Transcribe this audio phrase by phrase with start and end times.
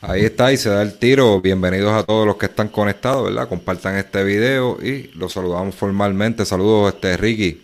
[0.00, 1.40] Ahí está y se da el tiro.
[1.40, 3.48] Bienvenidos a todos los que están conectados, ¿verdad?
[3.48, 6.44] Compartan este video y los saludamos formalmente.
[6.44, 7.60] Saludos, este Ricky.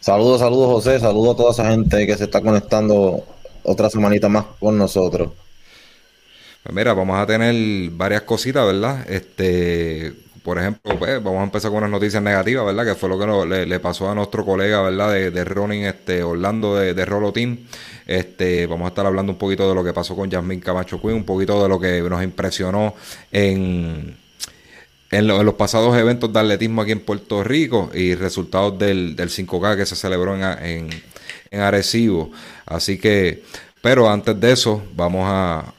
[0.00, 3.24] Saludos, saludos José, saludos a toda esa gente que se está conectando
[3.62, 5.30] otra semanita más con nosotros.
[6.64, 9.08] Pues mira, vamos a tener varias cositas, ¿verdad?
[9.08, 10.12] Este,
[10.42, 12.84] por ejemplo, pues, vamos a empezar con unas noticias negativas, ¿verdad?
[12.84, 15.12] Que fue lo que le, pasó a nuestro colega, ¿verdad?
[15.12, 17.58] De, de running, este, Orlando de, de Rolo Team.
[18.06, 21.12] Este, vamos a estar hablando un poquito de lo que pasó con Jasmine Camacho Quinn,
[21.12, 22.94] un poquito de lo que nos impresionó
[23.30, 24.16] en,
[25.10, 29.76] en, los pasados eventos de atletismo aquí en Puerto Rico y resultados del, del 5K
[29.76, 30.90] que se celebró en, en,
[31.50, 32.30] en Arecibo.
[32.66, 33.42] Así que,
[33.82, 35.74] pero antes de eso, vamos a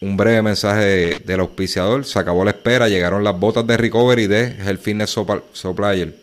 [0.00, 2.04] un breve mensaje del auspiciador.
[2.04, 5.16] Se acabó la espera, llegaron las botas de recovery de el Fitness
[5.52, 6.14] Supplier.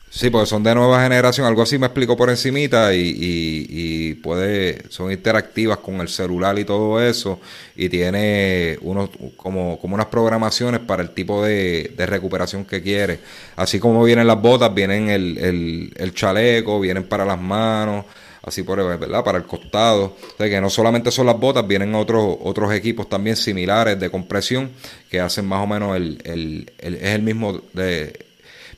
[0.10, 4.90] Sí, porque son de nueva generación, algo así me explicó por encimita y, y, puede,
[4.90, 7.42] son interactivas con el celular y todo eso
[7.76, 13.20] y tiene unos, como, como unas programaciones para el tipo de, recuperación que quiere.
[13.58, 18.06] Así como vienen las botas, vienen el, el, el chaleco, vienen para las manos,
[18.48, 19.24] así por ¿verdad?
[19.24, 20.16] para el costado.
[20.38, 24.72] O que no solamente son las botas, vienen otros otros equipos también similares de compresión
[25.10, 28.26] que hacen más o menos el, el, es el mismo de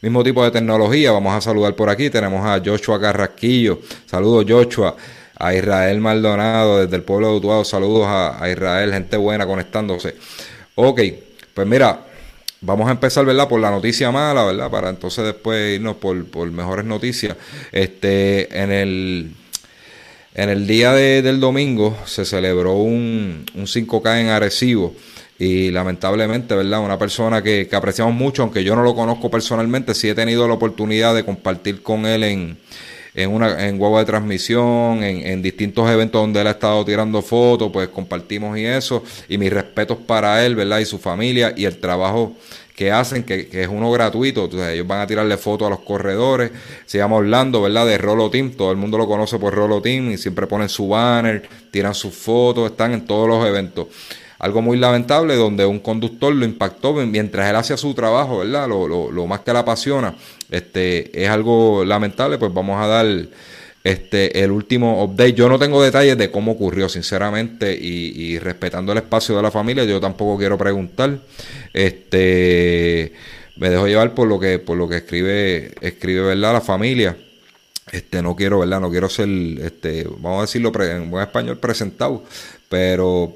[0.02, 1.12] mismo tipo de tecnología.
[1.12, 2.10] Vamos a saludar por aquí.
[2.10, 3.80] Tenemos a Joshua Carrasquillo.
[4.06, 4.96] Saludos Joshua.
[5.42, 7.64] A Israel Maldonado desde el pueblo de Utuado.
[7.64, 10.16] Saludos a, Israel, gente buena conectándose.
[10.76, 11.02] Ok,
[11.54, 12.06] pues mira,
[12.62, 13.48] Vamos a empezar, ¿verdad?
[13.48, 14.70] Por la noticia mala, ¿verdad?
[14.70, 17.38] Para entonces después irnos por, por mejores noticias.
[17.72, 19.32] Este, en el,
[20.40, 24.96] en el día del domingo se celebró un, un 5K en Arecibo
[25.38, 26.80] y lamentablemente, ¿verdad?
[26.80, 30.54] Una persona que, apreciamos mucho, aunque yo no lo conozco personalmente, sí he tenido la
[30.54, 32.58] oportunidad de compartir con él en,
[33.16, 37.22] en una en huevo de transmisión, en, en, distintos eventos donde él ha estado tirando
[37.22, 40.80] fotos, pues compartimos y eso, y mis respetos para él, ¿verdad?
[40.80, 42.38] Y su familia y el trabajo
[42.80, 44.46] que hacen, que, es uno gratuito.
[44.46, 46.52] Entonces, ellos van a tirarle fotos a los corredores.
[46.86, 47.86] Se llama ¿verdad?
[47.86, 48.52] De Rolo Team.
[48.52, 52.14] Todo el mundo lo conoce por Rolo Team y siempre ponen su banner, tiran sus
[52.14, 53.88] fotos, están en todos los eventos.
[54.40, 58.70] Algo muy lamentable donde un conductor lo impactó mientras él hacía su trabajo, ¿verdad?
[58.70, 60.16] Lo, lo, lo más que le apasiona.
[60.50, 63.06] Este, es algo lamentable, pues vamos a dar
[63.84, 65.34] este, el último update.
[65.34, 69.84] Yo no tengo detalles de cómo ocurrió, sinceramente, y, respetando el espacio de la familia,
[69.86, 71.20] yo tampoco quiero preguntar.
[71.74, 73.14] Este,
[73.58, 76.54] me dejo llevar por lo que, por lo que escribe, escribe, ¿verdad?
[76.54, 77.18] La familia.
[77.92, 78.80] este, no quiero, ¿verdad?
[78.82, 82.24] No quiero ser, este, vamos a decirlo en buen español, presentado,
[82.70, 83.34] pero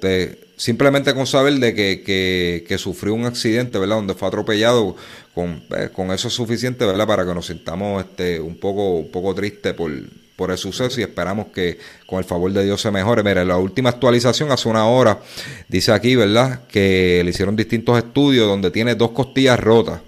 [0.55, 3.95] simplemente con saber de que, que, sufrió un accidente, ¿verdad?
[3.97, 4.95] Donde fue atropellado,
[5.33, 7.07] con, pues, con eso es suficiente, ¿verdad?
[7.07, 9.91] Para que nos sintamos este, un poco, un poco tristes por,
[10.35, 13.23] por el suceso y esperamos que con el favor de Dios se mejore.
[13.23, 15.19] Mira, la última actualización hace una hora
[15.67, 16.61] dice aquí, ¿verdad?
[16.67, 20.01] Que le hicieron distintos estudios donde tiene dos costillas rotas.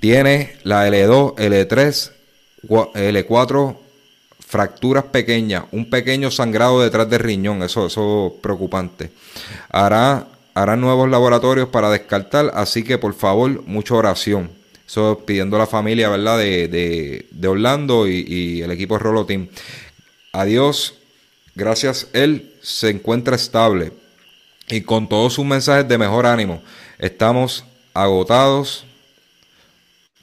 [0.00, 2.10] Tiene la L2, L3,
[2.68, 3.76] L4
[4.52, 9.10] fracturas pequeñas, un pequeño sangrado detrás del riñón, eso, eso es preocupante.
[9.70, 14.50] Hará, hará nuevos laboratorios para descartar, así que por favor, mucha oración.
[15.24, 16.38] Pidiendo a la familia, ¿verdad?
[16.38, 16.68] De,
[17.30, 19.48] de, Orlando y, el equipo Rolo Team.
[20.32, 20.94] Adiós,
[21.54, 22.08] gracias.
[22.12, 23.92] Él se encuentra estable
[24.68, 26.62] y con todos sus mensajes de mejor ánimo.
[26.98, 28.84] Estamos agotados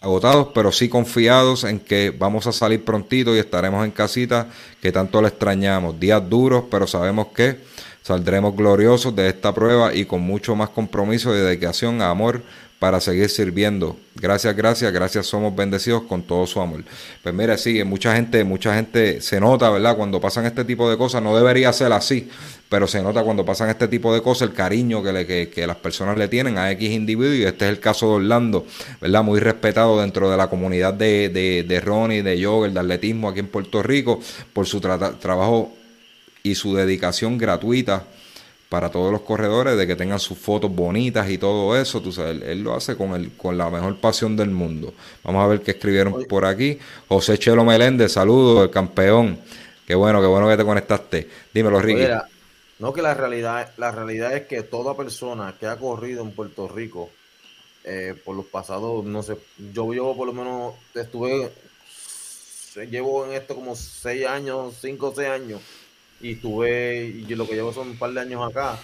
[0.02, 4.48] agotados, pero sí confiados en que vamos a salir prontito y estaremos en casita
[4.82, 6.00] que tanto le extrañamos.
[6.00, 7.58] Días duros, pero sabemos que
[8.02, 12.44] saldremos gloriosos de esta prueba y con mucho más compromiso y dedicación, amor
[12.80, 13.98] para seguir sirviendo.
[14.16, 16.84] Gracias, gracias, gracias, somos bendecidos con todo su amor.
[17.22, 19.98] Pues mira, sí, mucha gente, mucha gente se nota, ¿verdad?
[19.98, 22.30] Cuando pasan este tipo de cosas, no debería ser así,
[22.70, 25.76] pero se nota cuando pasan este tipo de cosas el cariño que, le, que, las
[25.76, 28.66] personas le tienen a X individuo, y este es el caso de Orlando,
[29.02, 29.24] ¿verdad?
[29.24, 33.40] Muy respetado dentro de la comunidad de, de, de Ronnie, de yoga, de atletismo aquí
[33.40, 34.22] en Puerto Rico,
[34.54, 35.74] por su trabajo
[36.44, 38.06] y su dedicación gratuita
[38.70, 42.02] para todos los corredores, de que tengan sus fotos bonitas y todo eso.
[42.02, 44.94] Tú sabes, él, lo hace con, el, con la mejor pasión del mundo.
[45.24, 46.78] Vamos a ver qué escribieron por aquí.
[47.08, 49.40] José Chelo Meléndez, saludos, el campeón.
[49.88, 51.28] Qué bueno, qué bueno que te conectaste.
[51.52, 52.06] Dímelo, Ricky.
[52.78, 56.68] no, que la realidad, la realidad es que toda persona que ha corrido en Puerto
[56.68, 57.10] Rico
[57.84, 59.36] eh, por los pasados, no sé,
[59.74, 61.52] yo llevo por lo menos, estuve,
[62.88, 65.60] llevo en esto como seis años, cinco o seis años
[66.22, 68.78] y estuve, y lo que llevo son un par de años acá,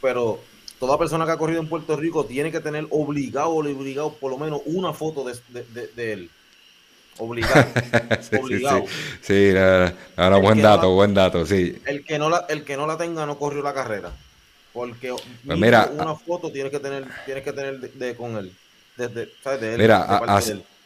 [0.00, 0.40] pero
[0.78, 4.38] toda persona que ha corrido en Puerto Rico tiene que tener obligado, obligado por lo
[4.38, 6.30] menos una foto de, él.
[7.18, 7.66] Obligado.
[8.40, 8.84] obligado.
[9.20, 11.80] Sí, sí, buen dato, buen dato, sí.
[11.84, 14.10] El que, no la, el que no la tenga no corrió la carrera.
[14.72, 15.14] Porque
[15.46, 18.52] pues mira, una foto tienes que tener, tienes que tener de, con él.
[18.96, 19.60] Desde, ¿sabes?
[19.60, 20.00] De él mira,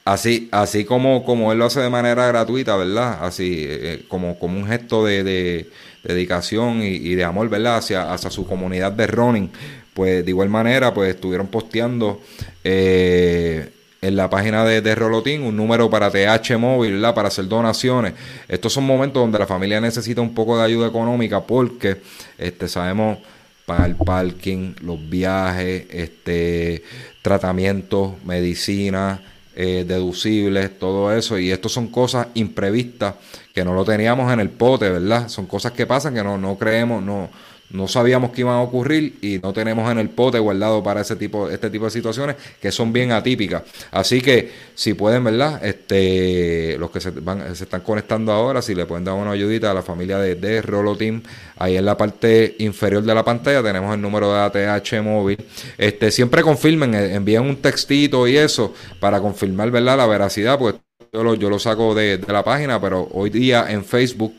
[0.07, 3.25] Así, así como, como él lo hace de manera gratuita, ¿verdad?
[3.25, 5.67] Así, eh, eh, como, como un gesto de,
[6.05, 7.79] dedicación y, de amor, ¿verdad?
[7.79, 9.51] Hacia, hacia su comunidad de running.
[9.93, 12.21] Pues de igual manera, pues estuvieron posteando
[12.63, 13.69] eh,
[14.01, 17.13] en la página de, de, Rolotín un número para TH móvil, ¿verdad?
[17.13, 18.13] Para hacer donaciones.
[18.47, 21.97] Estos son momentos donde la familia necesita un poco de ayuda económica porque
[22.39, 23.19] este, sabemos
[23.65, 26.85] para el parking, los viajes, este,
[27.23, 29.21] tratamientos, medicina
[29.57, 31.39] eh, deducibles, todo eso.
[31.39, 33.15] Y esto son cosas imprevistas
[33.55, 35.29] que no lo teníamos en el pote, ¿verdad?
[35.29, 37.31] Son cosas que pasan que no, no creemos, no,
[37.71, 41.17] no sabíamos que iban a ocurrir y no tenemos en el pote guardado para ese
[41.17, 43.63] tipo, este tipo de situaciones que son bien atípicas.
[43.91, 45.65] Así que si pueden, ¿verdad?
[45.65, 49.71] Este, los que se, van, se están conectando ahora, si le pueden dar una ayudita
[49.71, 50.97] a la familia de, de Rolo
[51.59, 55.39] ahí en la parte inferior de la pantalla tenemos el número de ATH móvil.
[55.77, 59.97] Este, siempre confirmen, eh, envíen un textito y eso para confirmar, ¿verdad?
[59.97, 60.77] La veracidad, pues
[61.13, 64.35] yo lo, yo lo saco de, de la página, pero hoy día en Facebook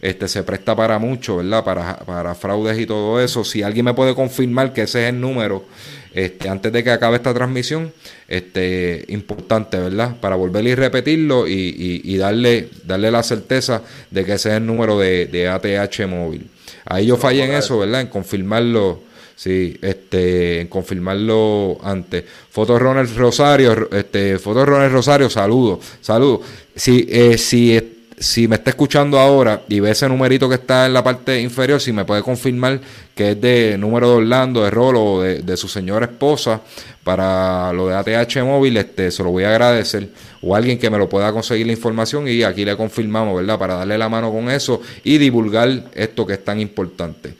[0.00, 1.64] este, se presta para mucho, ¿verdad?
[1.64, 3.44] Para, para fraudes y todo eso.
[3.44, 5.64] Si alguien me puede confirmar que ese es el número,
[6.12, 7.92] este, antes de que acabe esta transmisión,
[8.26, 10.16] este, importante, ¿verdad?
[10.20, 14.66] Para volver y repetirlo y, y, darle, darle la certeza de que ese es el
[14.66, 16.48] número de, de ATH móvil.
[16.86, 18.00] Ahí yo fallé en eso, ¿verdad?
[18.00, 19.04] En confirmarlo.
[19.36, 22.24] Sí, este, en confirmarlo antes.
[22.50, 26.40] Foto Ronald Rosario, este, Foto Ronald Rosario, saludos, saludos.
[26.74, 27.76] Si, eh, si
[28.18, 31.80] si me está escuchando ahora y ve ese numerito que está en la parte inferior,
[31.80, 32.80] si me puede confirmar
[33.14, 36.60] que es de número de Orlando, de Rolo o de, su señora esposa
[37.04, 40.08] para lo de ATH móvil, este, se lo voy a agradecer.
[40.42, 43.58] O alguien que me lo pueda conseguir la información y aquí le confirmamos, ¿verdad?
[43.58, 47.34] Para darle la mano con eso y divulgar esto que es tan importante.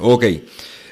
[0.00, 0.24] Ok,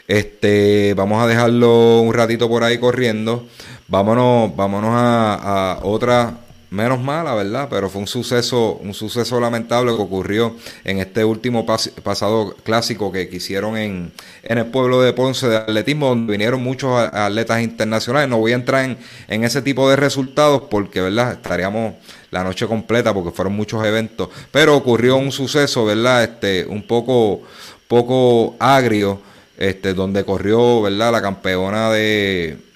[0.06, 3.46] este, vamos a dejarlo un ratito por ahí corriendo.
[3.88, 6.41] Vámonos, vámonos a, a otra
[6.72, 7.68] menos mala, ¿verdad?
[7.70, 13.28] Pero fue un suceso, un suceso lamentable que ocurrió en este último pasado clásico que
[13.30, 14.10] hicieron en,
[14.42, 18.30] en el pueblo de Ponce de atletismo, donde vinieron muchos atletas internacionales.
[18.30, 18.96] No voy a entrar en,
[19.28, 21.32] en ese tipo de resultados porque, ¿verdad?
[21.32, 21.94] Estaríamos
[22.30, 24.30] la noche completa porque fueron muchos eventos.
[24.50, 26.24] Pero ocurrió un suceso, ¿verdad?
[26.24, 27.42] Este, un poco,
[27.86, 29.20] poco agrio,
[29.58, 31.12] este, donde corrió, ¿verdad?
[31.12, 32.71] La campeona de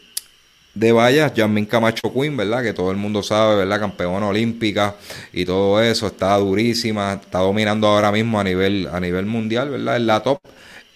[0.77, 2.63] de vallas, Jasmine Camacho Queen, ¿verdad?
[2.63, 3.81] Que todo el mundo sabe, ¿verdad?
[3.81, 4.95] Campeona olímpica
[5.33, 9.97] y todo eso, está durísima, está dominando ahora mismo a nivel, a nivel mundial, ¿verdad?
[9.97, 10.39] En la top,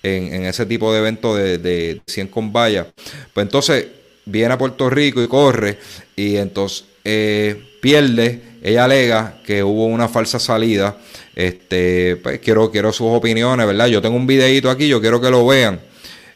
[0.03, 2.89] en, ese tipo de evento de, de 100 con vallas.
[3.33, 3.87] Pues entonces
[4.27, 5.79] viene a Puerto Rico y corre
[6.15, 10.99] y entonces eh, pierde, ella alega que hubo una falsa salida.
[11.35, 13.87] Este, pues quiero, quiero sus opiniones, ¿verdad?
[13.87, 15.81] Yo tengo un videito aquí, yo quiero que lo vean.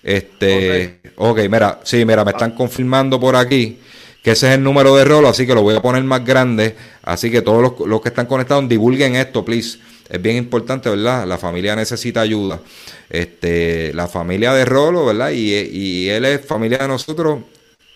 [0.03, 3.79] Este, ok, mira, sí, mira, me están confirmando por aquí
[4.25, 6.75] que ese es el número de rolo, así que lo voy a poner más grande.
[7.03, 9.79] Así que todos los, que están conectados, divulguen esto, please.
[10.09, 11.27] Es bien importante, ¿verdad?
[11.27, 12.59] La familia necesita ayuda.
[13.11, 15.31] Este, la familia de Rolo, ¿verdad?
[15.31, 17.41] Y, y él es familia de nosotros,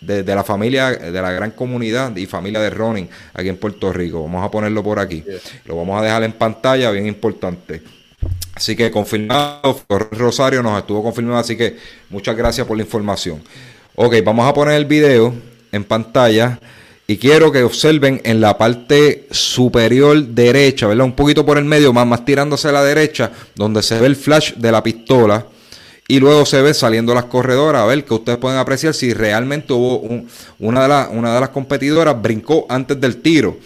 [0.02, 4.22] de, la familia, de la gran comunidad y familia de Ronin aquí en Puerto Rico.
[4.22, 5.24] Vamos a ponerlo por aquí.
[5.64, 7.82] Lo vamos a dejar en pantalla, bien importante.
[8.58, 11.76] Así que confirmado, Rosario nos estuvo confirmado, así que
[12.10, 13.40] muchas gracias por la información.
[13.94, 15.32] Ok, vamos a poner el video
[15.70, 16.58] en pantalla
[17.06, 21.04] y quiero que observen en la parte superior derecha, ¿verdad?
[21.04, 24.54] Un poquito por el medio, más, tirándose a la derecha, donde se ve el flash
[24.54, 25.46] de la pistola
[26.08, 29.72] y luego se ve saliendo las corredoras, a ver que ustedes pueden apreciar si realmente
[29.72, 30.00] hubo
[30.58, 33.56] una, de una de las competidoras brincó antes del tiro.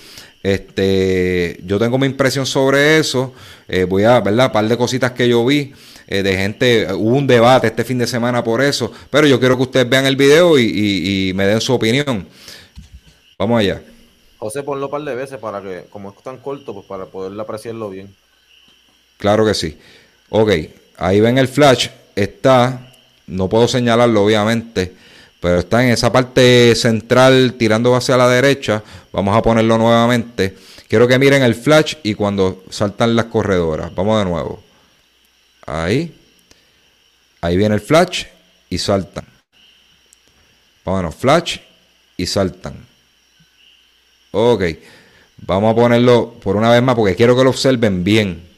[0.42, 3.32] Este, yo tengo mi impresión sobre eso.
[3.68, 4.46] Eh, voy a, ¿verdad?
[4.46, 5.72] Un par de cositas que yo vi
[6.08, 6.92] eh, de gente.
[6.92, 8.92] Hubo un debate este fin de semana por eso.
[9.10, 12.26] Pero yo quiero que ustedes vean el video y, me den su opinión.
[13.38, 13.82] Vamos allá.
[14.38, 17.38] José, ponlo un par de veces para que, como es tan corto, pues para poder
[17.38, 18.12] apreciarlo bien.
[19.18, 19.78] Claro que sí.
[20.30, 20.50] Ok,
[20.96, 21.88] ahí ven el flash.
[22.16, 22.92] Está,
[23.28, 24.92] no puedo señalarlo obviamente
[25.42, 28.80] pero está en esa parte central tirando hacia la derecha.
[29.12, 30.56] Vamos a ponerlo nuevamente.
[30.86, 33.92] Quiero que miren el flash y cuando saltan las corredoras.
[33.92, 34.62] Vamos de nuevo.
[35.66, 36.16] Ahí.
[37.40, 38.26] Ahí viene el flash
[38.70, 39.26] y saltan.
[40.84, 41.58] Bueno, flash
[42.16, 42.86] y saltan.
[44.30, 44.62] Ok.
[45.38, 48.48] Vamos a ponerlo por una vez más porque quiero que lo observen bien.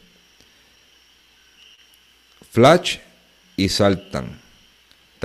[2.52, 2.98] Flash
[3.56, 4.43] y saltan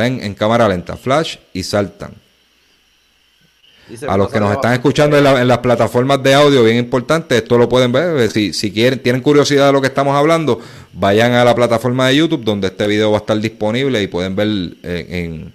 [0.06, 2.12] en, cámara lenta, flash y saltan.
[4.08, 7.68] a los que nos están escuchando en, las plataformas de audio, bien importante, esto lo
[7.68, 8.30] pueden ver.
[8.30, 10.60] Si, si quieren, tienen curiosidad de lo que estamos hablando,
[10.94, 14.36] vayan a la plataforma de YouTube donde este video va a estar disponible y pueden
[14.36, 14.48] ver
[14.84, 15.54] eh, en,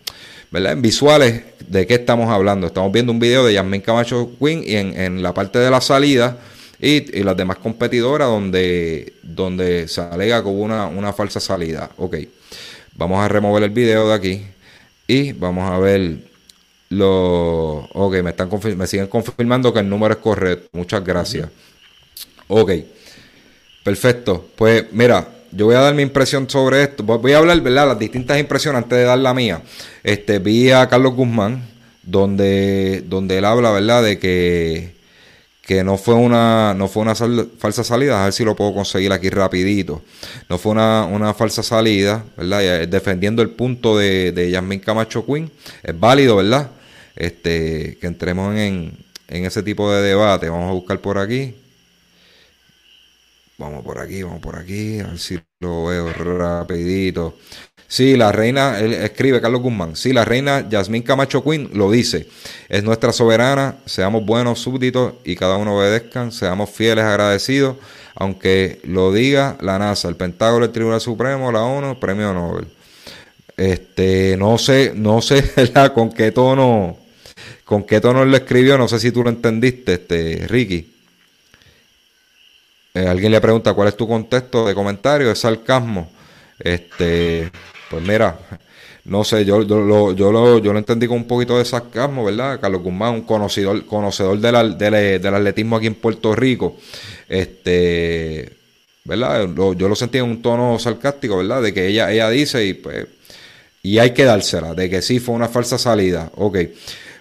[0.52, 2.66] en visuales de qué estamos hablando.
[2.66, 6.38] Estamos viendo un video de Yasmin Camacho Queen y en, la parte de la salida
[6.80, 11.90] y, las demás competidoras donde, donde se alega que hubo una, una falsa salida.
[11.96, 12.16] Ok.
[12.96, 14.42] Vamos a remover el video de aquí
[15.06, 16.18] y vamos a ver
[16.90, 17.88] lo...
[17.92, 20.68] Ok, me, están me siguen confirmando que el número es correcto.
[20.72, 21.48] Muchas gracias.
[22.48, 22.72] Ok,
[23.82, 24.48] perfecto.
[24.56, 27.02] Pues mira, yo voy a dar mi impresión sobre esto.
[27.02, 27.88] Voy a hablar, ¿verdad?
[27.88, 29.62] Las distintas impresiones antes de dar la mía.
[30.02, 31.62] Este, vi a Carlos Guzmán,
[32.02, 34.02] donde, donde él habla, ¿verdad?
[34.02, 34.93] De que
[35.66, 39.12] que no fue una, no fue una falsa salida, a ver si lo puedo conseguir
[39.12, 40.02] aquí rapidito.
[40.48, 42.86] No fue una, falsa salida, ¿verdad?
[42.86, 45.50] Defendiendo el punto de, de Yasmin Camacho Queen.
[45.82, 46.70] Es válido, ¿verdad?
[47.16, 48.92] Este, que entremos en,
[49.28, 50.50] en ese tipo de debate.
[50.50, 51.54] Vamos a buscar por aquí.
[53.56, 57.38] Vamos por aquí, vamos por aquí, a ver si lo veo rapidito.
[57.94, 62.26] Sí, la reina, él escribe Carlos Guzmán, sí, la reina Yasmín Camacho Queen lo dice,
[62.68, 67.76] es nuestra soberana, seamos buenos súbditos y cada uno obedezcan, seamos fieles, agradecidos,
[68.16, 72.66] aunque lo diga la NASA, el Pentágono, el Tribunal Supremo, la ONU, Premio Nobel.
[73.56, 75.52] Este, no sé, no sé
[75.94, 76.98] con qué tono,
[77.64, 80.92] con qué tono lo escribió, no sé si tú lo entendiste, este, Ricky.
[82.92, 86.10] Eh, alguien le pregunta cuál es tu contexto de comentario, es sarcasmo.
[86.58, 87.50] Este,
[87.90, 88.38] pues mira,
[89.04, 92.24] no sé, yo, yo, lo, yo, lo, yo lo entendí con un poquito de sarcasmo,
[92.24, 92.58] ¿verdad?
[92.58, 96.76] Carlos Guzmán, un conocedor, conocedor del, del, atletismo aquí en Puerto Rico.
[97.28, 98.50] Este,
[99.04, 99.48] ¿verdad?
[99.76, 101.62] yo lo sentí en un tono sarcástico, ¿verdad?
[101.62, 103.06] De que ella, ella dice y pues,
[103.82, 106.30] y hay que dársela, de que sí fue una falsa salida.
[106.36, 106.58] Ok.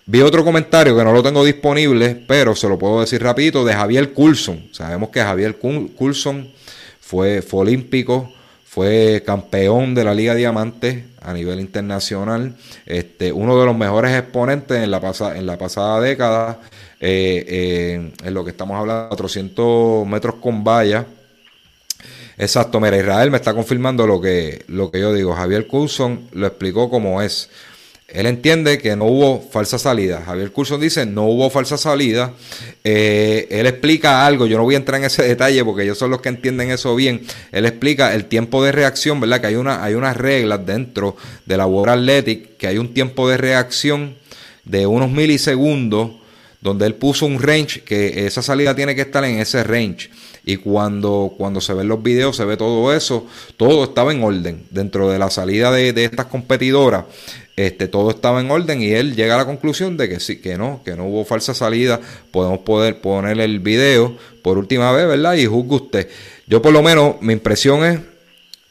[0.06, 3.74] Vi otro comentario que no lo tengo disponible, pero se lo puedo decir rapidito, de
[3.74, 4.70] Javier Coulson.
[4.72, 6.50] Sabemos que Javier Coulson
[7.02, 8.32] fue, fue olímpico,
[8.74, 12.56] fue campeón de la Liga Diamante a nivel internacional,
[12.88, 15.00] este, uno de los mejores exponentes en la,
[15.36, 16.60] en la pasada década,
[17.00, 21.06] eh, eh, en lo que estamos hablando, 400 metros con valla.
[22.36, 25.36] Exacto, mira, Israel me está confirmando lo que, lo que yo digo.
[25.36, 27.52] Javier Coulson lo explicó como es.
[28.14, 30.22] Él entiende que no hubo falsa salida.
[30.24, 32.34] Javier Curson dice no hubo falsa salida.
[32.84, 36.12] Eh, él explica algo, yo no voy a entrar en ese detalle porque ellos son
[36.12, 37.22] los que entienden eso bien.
[37.52, 39.42] Él explica el tiempo de reacción, ¿verdad?
[39.42, 43.28] Que hay, una, hay unas reglas dentro de la World Athletic, que hay un tiempo
[43.28, 44.16] de reacción
[44.64, 46.12] de unos milisegundos
[46.62, 50.10] donde él puso un range que esa salida tiene que estar en ese range.
[50.46, 54.64] Y cuando, cuando se ven los videos, se ve todo eso, todo estaba en orden.
[54.72, 57.06] Dentro de la salida de, de estas competidoras,
[57.56, 60.58] este, todo estaba en orden y él llega a la conclusión de que sí, que
[60.58, 62.02] no, que no hubo falsa salida.
[62.32, 65.36] Podemos poder poner el video por última vez, ¿verdad?
[65.36, 66.10] Y juzgue usted.
[66.48, 68.00] Yo por lo menos, mi impresión es,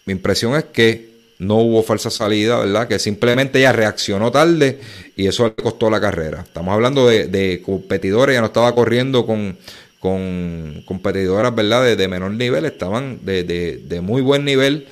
[0.05, 2.89] mi impresión es que no hubo falsa salida, ¿verdad?
[2.89, 4.81] Que simplemente ella reaccionó tarde
[5.17, 6.43] y eso le costó la carrera.
[6.43, 9.57] Estamos hablando de, competidores, ya no estaba corriendo con,
[10.03, 11.97] con competidoras, ¿verdad?
[11.97, 14.89] De, menor nivel, estaban de, muy buen nivel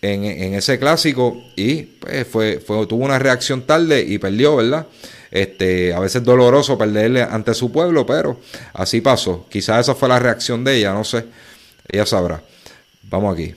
[0.00, 4.86] en, en ese clásico y pues fue, fue, tuvo una reacción tarde y perdió, ¿verdad?
[5.30, 8.40] Este, a veces doloroso perderle ante su pueblo, pero
[8.72, 9.44] así pasó.
[9.50, 11.26] Quizás esa fue la reacción de ella, no sé.
[11.86, 12.40] Ella sabrá.
[13.02, 13.54] Vamos aquí.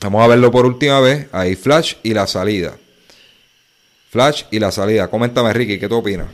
[0.00, 1.26] Vamos a verlo por última vez.
[1.32, 2.76] Ahí Flash y la salida.
[4.10, 5.08] Flash y la salida.
[5.08, 6.28] Coméntame, Ricky, ¿qué tú opinas?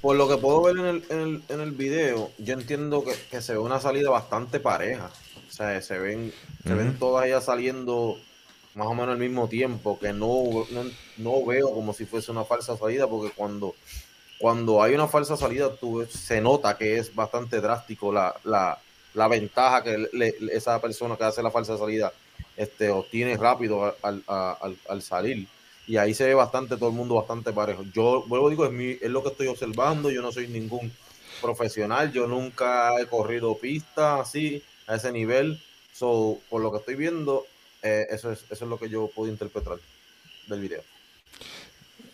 [0.00, 3.40] Por lo que puedo ver en el, en el, en el video, yo entiendo que,
[3.42, 5.10] se ve una salida bastante pareja.
[5.48, 6.32] O sea, se ven,
[6.64, 8.16] se ven todas ellas saliendo
[8.74, 10.44] más o menos al mismo tiempo, que no,
[11.18, 13.74] no, veo como si fuese una falsa salida, porque cuando,
[14.38, 18.78] cuando hay una falsa salida, tú, se nota que es bastante drástico la, la,
[19.14, 20.08] la ventaja que
[20.52, 22.12] esa persona que hace la falsa salida
[22.56, 25.48] este, obtiene rápido al, al, salir.
[25.86, 27.84] Y ahí se ve bastante, todo el mundo bastante parejo.
[27.92, 30.10] Yo vuelvo digo, es, mi, es lo que estoy observando.
[30.10, 30.92] Yo no soy ningún
[31.40, 32.12] profesional.
[32.12, 35.60] Yo nunca he corrido pista así, a ese nivel.
[35.92, 37.46] So, por lo que estoy viendo,
[37.82, 39.78] eh, eso, es, eso es lo que yo puedo interpretar
[40.46, 40.82] del video.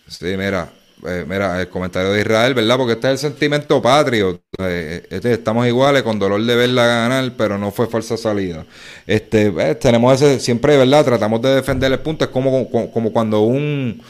[0.09, 0.73] Sí, mira,
[1.05, 2.77] eh, mira, el comentario de Israel, ¿verdad?
[2.79, 4.41] Porque este es el sentimiento patrio.
[4.59, 8.65] Eh, este, estamos iguales, con dolor de verla ganar, pero no fue falsa salida.
[9.07, 11.05] Este, eh, tenemos ese, siempre, ¿verdad?
[11.05, 12.25] Tratamos de defender el punto.
[12.25, 14.03] Es como, como, cuando un,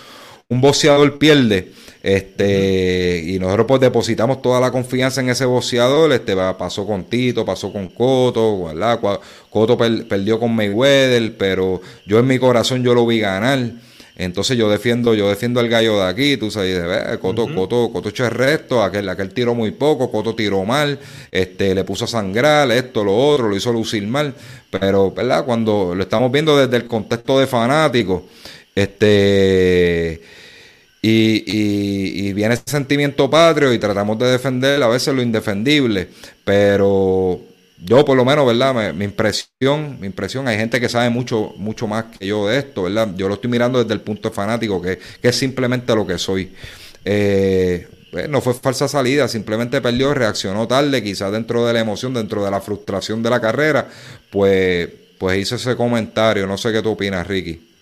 [0.49, 1.73] un boxeador pierde.
[2.02, 6.12] Este, y nosotros pues depositamos toda la confianza en ese boxeador.
[6.12, 9.00] Este, pasó con Tito, pasó con Coto, ¿verdad?
[9.50, 13.86] Coto perdió con Mayweather, pero yo en mi corazón yo lo vi ganar.
[14.18, 16.80] Entonces yo defiendo, yo defiendo al gallo de aquí, tú sabes,
[17.18, 20.99] Coto, Coto, Coto echó el resto, aquel, aquel tiró muy poco, Coto tiró mal,
[21.30, 24.33] este, le puso a sangrar, esto, lo otro, lo hizo lucir mal,
[24.70, 25.44] pero, ¿verdad?
[25.44, 28.22] Cuando lo estamos viendo desde el contexto de fanáticos,
[28.74, 30.22] este,
[31.02, 36.09] y, y, y, viene ese sentimiento patrio y tratamos de defender a veces lo indefendible,
[36.42, 37.38] pero
[37.79, 38.95] yo por lo menos, ¿verdad?
[38.95, 42.85] Mi, impresión, mi impresión, hay gente que sabe mucho, mucho más que yo de esto,
[42.85, 43.11] ¿verdad?
[43.17, 46.55] Yo lo estoy mirando desde el punto fanático, que, es simplemente lo que soy.
[47.05, 52.15] Eh, pues, no fue falsa salida, simplemente perdió, reaccionó tarde, quizás dentro de la emoción,
[52.15, 53.89] dentro de la frustración de la carrera,
[54.31, 56.47] pues, pues hizo ese comentario.
[56.47, 57.73] No sé qué tú opinas, Ricky.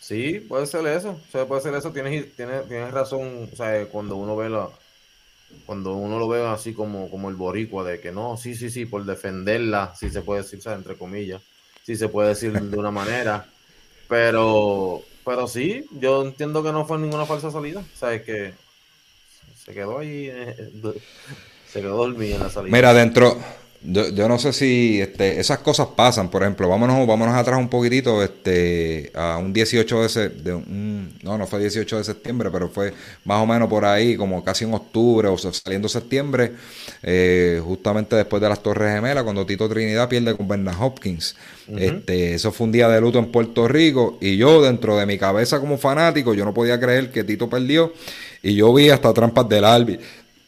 [0.00, 4.34] Sí, puede ser eso, puede ser eso, tienes, tienes, tienes razón, o sea, cuando uno
[4.34, 4.68] ve la,
[5.66, 8.86] cuando uno lo ve así como, como el boricua, de que no, sí, sí, sí,
[8.86, 11.42] por defenderla, si se puede decir, entre comillas,
[11.82, 13.46] si se puede decir de una manera,
[14.08, 18.54] pero, pero sí, yo entiendo que no fue ninguna falsa salida, sea, que
[19.54, 20.70] se quedó ahí, eh,
[21.66, 22.76] se quedó dormido en la salida.
[22.76, 23.36] Mira, dentro,
[23.84, 27.68] yo, yo, no sé si este, esas cosas pasan, por ejemplo, vámonos, vámonos atrás un
[27.68, 32.68] poquitito, este, a un 18 de, de un, no, no fue 18 de septiembre, pero
[32.68, 32.92] fue
[33.24, 36.52] más o menos por ahí, como casi en octubre o saliendo septiembre,
[37.02, 41.34] eh, justamente después de las Torres Gemelas, cuando Tito Trinidad pierde con Bernard Hopkins.
[41.76, 45.18] este, eso fue un día de luto en Puerto Rico y yo dentro de mi
[45.18, 47.92] cabeza como fanático, yo no podía creer que Tito perdió
[48.42, 50.04] y yo vi hasta trampas del árbitro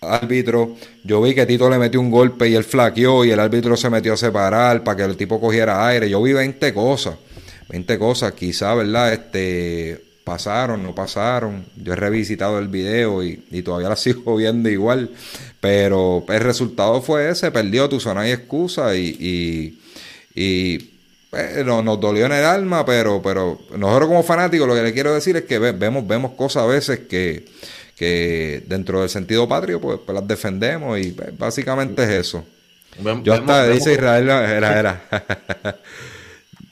[0.09, 0.77] árbitro.
[1.03, 3.91] Yo vi que Tito le metió un golpe y él flaqueó y el árbitro se
[3.91, 6.09] metió a separar para que el tipo cogiera aire.
[6.09, 7.17] Yo vi 20 cosas,
[7.69, 9.13] 20 cosas, quizá, ¿verdad?
[9.13, 11.67] Este, pasaron, no pasaron.
[11.77, 15.11] Yo he revisitado el video y, todavía la sigo viendo igual.
[15.61, 19.79] Pero el resultado fue ese, perdió, tu no hay excusa y,
[20.35, 20.79] y,
[21.31, 25.15] pues, nos dolió en el alma, pero, pero nosotros como fanáticos lo que le quiero
[25.15, 27.45] decir es que vemos, vemos cosas a veces que
[27.97, 32.45] que dentro del sentido patrio, pues, pues las defendemos y pues, básicamente es eso.
[33.23, 35.03] Yo hasta, dice Israel, era, era.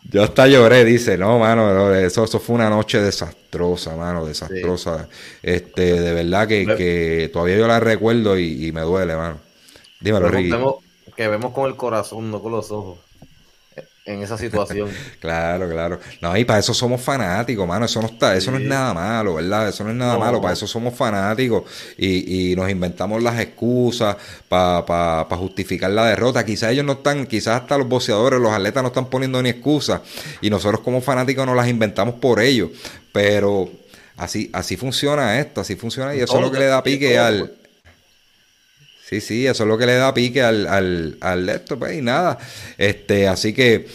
[0.04, 5.08] Yo hasta lloré, dice, no, mano, eso, eso fue una noche desastrosa, mano, desastrosa.
[5.42, 9.38] Este, de verdad que, que, todavía yo la recuerdo y, me duele, mano.
[10.00, 10.54] Dímelo, Ricky.
[11.16, 12.98] que vemos con el corazón, no con los ojos
[14.05, 14.91] en esa situación.
[15.21, 16.01] claro, claro.
[16.21, 17.85] No, y para eso somos fanáticos, mano.
[17.85, 19.69] Eso no está, eso no es nada malo, ¿verdad?
[19.69, 20.41] Eso no es nada malo.
[20.41, 21.65] Para eso somos fanáticos
[21.97, 24.17] y, y nos inventamos las excusas
[24.49, 26.45] para pa, justificar la derrota.
[26.45, 30.01] Quizás ellos no están, quizás hasta los boxeadores, los atletas no están poniendo ni excusas
[30.41, 32.71] y nosotros como fanáticos nos las inventamos por ellos.
[33.12, 33.71] Pero
[34.17, 37.62] así, así funciona esto, así funciona y eso es lo que le da pique al...
[39.12, 42.01] Sí, sí, eso es lo que le da pique al, al, al esto, pues, y
[42.01, 42.38] nada.
[42.79, 43.87] Este, así que,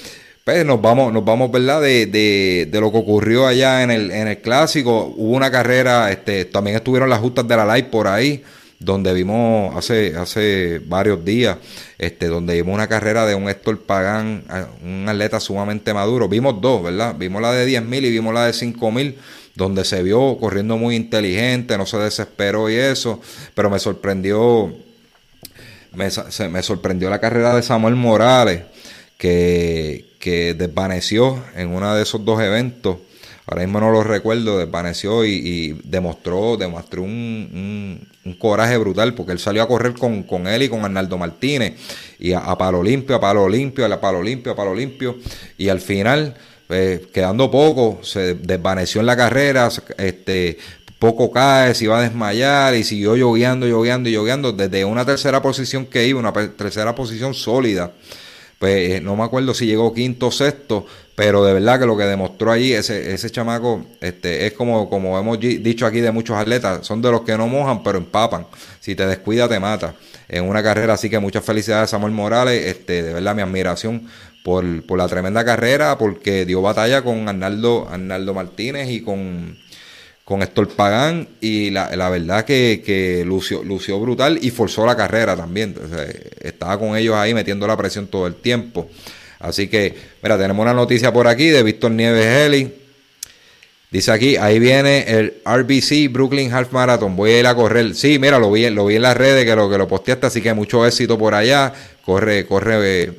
[0.44, 1.82] pues, nos vamos, nos vamos, ¿verdad?
[1.82, 5.12] De, de, de, lo que ocurrió allá en el, en el clásico.
[5.18, 8.44] Hubo una carrera, este, también estuvieron las justas de la live por ahí
[8.80, 11.58] donde vimos hace, hace varios días,
[11.98, 14.44] este, donde vimos una carrera de un Héctor Pagán,
[14.84, 16.30] un atleta sumamente maduro.
[16.30, 17.16] Vimos dos, ¿verdad?
[17.18, 19.16] Vimos la de 10.000 y vimos la de 5.000,
[19.56, 23.20] donde se vio corriendo muy inteligente, no se desesperó y eso,
[23.56, 24.72] pero me sorprendió,
[25.98, 28.62] me, me sorprendió la carrera de Samuel Morales,
[29.18, 32.98] que, que desvaneció en uno de esos dos eventos.
[33.48, 38.06] Ahora mismo no lo recuerdo, desvaneció y, demostró, demostró un,
[38.40, 41.76] coraje brutal, porque él salió a correr con, con él y con Arnaldo Martínez,
[42.20, 45.16] y a, palo limpio, a palo limpio, a palo limpio, a palo limpio,
[45.58, 46.36] y al final,
[46.68, 50.58] pues, quedando poco, se desvaneció en la carrera, este,
[51.00, 55.42] poco cae, se iba a desmayar y siguió lloviendo, lloviendo y lloviendo desde una tercera
[55.42, 57.92] posición que iba, una tercera posición sólida.
[58.60, 61.96] Pues eh, no me acuerdo si llegó quinto o sexto, pero de verdad que lo
[61.96, 66.36] que demostró allí, ese, ese chamaco, este, es como, como hemos dicho aquí de muchos
[66.36, 68.48] atletas, son de los que no mojan, pero empapan.
[68.80, 69.94] Si te descuida, te mata.
[70.28, 74.08] En una carrera, así que muchas felicidades Samuel Morales, este, de verdad mi admiración
[74.44, 79.58] por, por la tremenda carrera, porque dio batalla con Arnaldo, Arnaldo Martínez y con,
[80.28, 84.98] con Héctor Pagán y la, la verdad que, que lució, lució, brutal y forzó la
[84.98, 85.74] carrera también.
[86.42, 88.90] estaba con ellos ahí metiendo la presión todo el tiempo.
[89.40, 92.74] Así que, mira, tenemos una noticia por aquí de Víctor Nieves Heli.
[93.90, 97.16] Dice aquí, ahí viene el RBC Brooklyn Half Marathon.
[97.16, 97.96] Voy a ir a correr.
[97.96, 100.42] Sí, mira, lo vi, lo vi en las redes que lo que lo posteaste, así
[100.42, 101.72] que mucho éxito por allá.
[102.04, 103.14] Corre, corre, eh,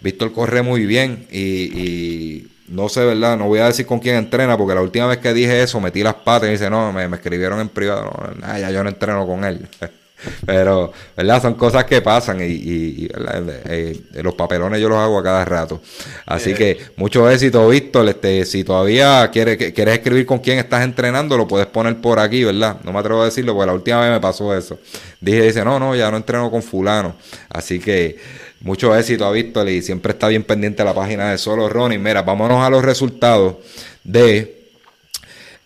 [0.00, 3.36] Víctor corre muy bien y, no sé, ¿verdad?
[3.36, 6.02] No voy a decir con quién entrena, porque la última vez que dije eso metí
[6.02, 8.12] las patas y dice, no, me, escribieron en privado.
[8.40, 9.68] No, ya yo no entreno con él.
[10.46, 11.42] Pero, ¿verdad?
[11.42, 15.80] Son cosas que pasan y, eh, los papelones yo los hago a cada rato.
[16.26, 18.08] Así que mucho éxito, Víctor.
[18.08, 22.44] Este, si todavía quieres, quieres escribir con quién estás entrenando, lo puedes poner por aquí,
[22.44, 22.76] ¿verdad?
[22.84, 24.78] No me atrevo a decirlo porque la última vez me pasó eso.
[25.20, 27.16] Dije, dice, no, no, ya no entreno con fulano.
[27.48, 28.18] Así que
[28.60, 31.98] mucho éxito a Víctor y siempre está bien pendiente la página de Solo Ronnie.
[31.98, 33.56] Mira, vámonos a los resultados
[34.04, 34.68] de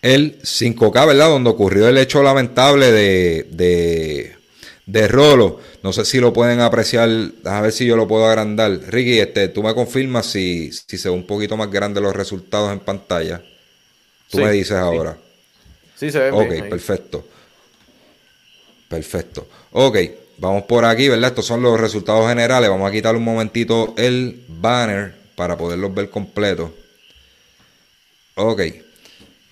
[0.01, 1.29] el 5K, ¿verdad?
[1.29, 4.35] Donde ocurrió el hecho lamentable de
[4.85, 5.59] de Rolo.
[5.83, 7.09] No sé si lo pueden apreciar,
[7.43, 8.79] a ver si yo lo puedo agrandar.
[8.87, 12.71] Ricky, este, tú me confirmas si, si se ve un poquito más grande los resultados
[12.71, 13.41] en pantalla.
[14.29, 15.17] Tú me dices ahora.
[15.95, 17.25] Sí, se ve Ok, perfecto.
[18.89, 19.47] Perfecto.
[19.71, 19.97] Ok,
[20.37, 21.29] vamos por aquí, ¿verdad?
[21.29, 22.69] Estos son los resultados generales.
[22.69, 26.71] Vamos a quitar un momentito el banner para poderlos ver completos.
[28.35, 28.61] Ok.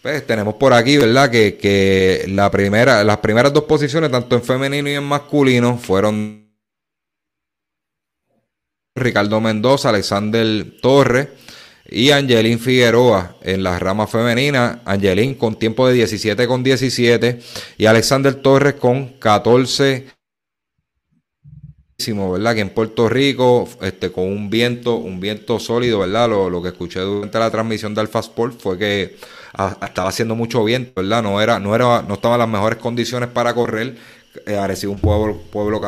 [0.01, 1.31] Pues tenemos por aquí, ¿verdad?
[1.31, 6.51] Que, la primera, las primeras dos posiciones, tanto en femenino y en masculino, fueron
[8.95, 11.29] Ricardo Mendoza, Alexander Torres
[11.89, 14.79] y Angelín Figueroa en las ramas femeninas.
[14.83, 17.39] Angelín con tiempo de 17 con 17
[17.77, 20.07] y Alexander Torres con 14
[21.97, 22.55] ¿verdad?
[22.55, 26.29] Que en Puerto Rico, este, con un viento, un viento sólido, ¿verdad?
[26.29, 29.15] Lo, lo que escuché durante la transmisión de Alfa Sport fue que
[29.85, 31.23] estaba haciendo mucho viento, ¿verdad?
[31.23, 33.95] No era, no era, no estaban las mejores condiciones para correr.
[34.47, 35.79] Eh, un pueblo, pueblo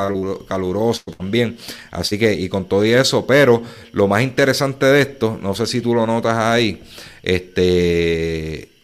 [0.48, 1.58] caluroso también.
[1.90, 5.82] Así que, y con todo eso, pero lo más interesante de esto, no sé si
[5.82, 6.80] tú lo notas ahí,
[7.24, 8.75] este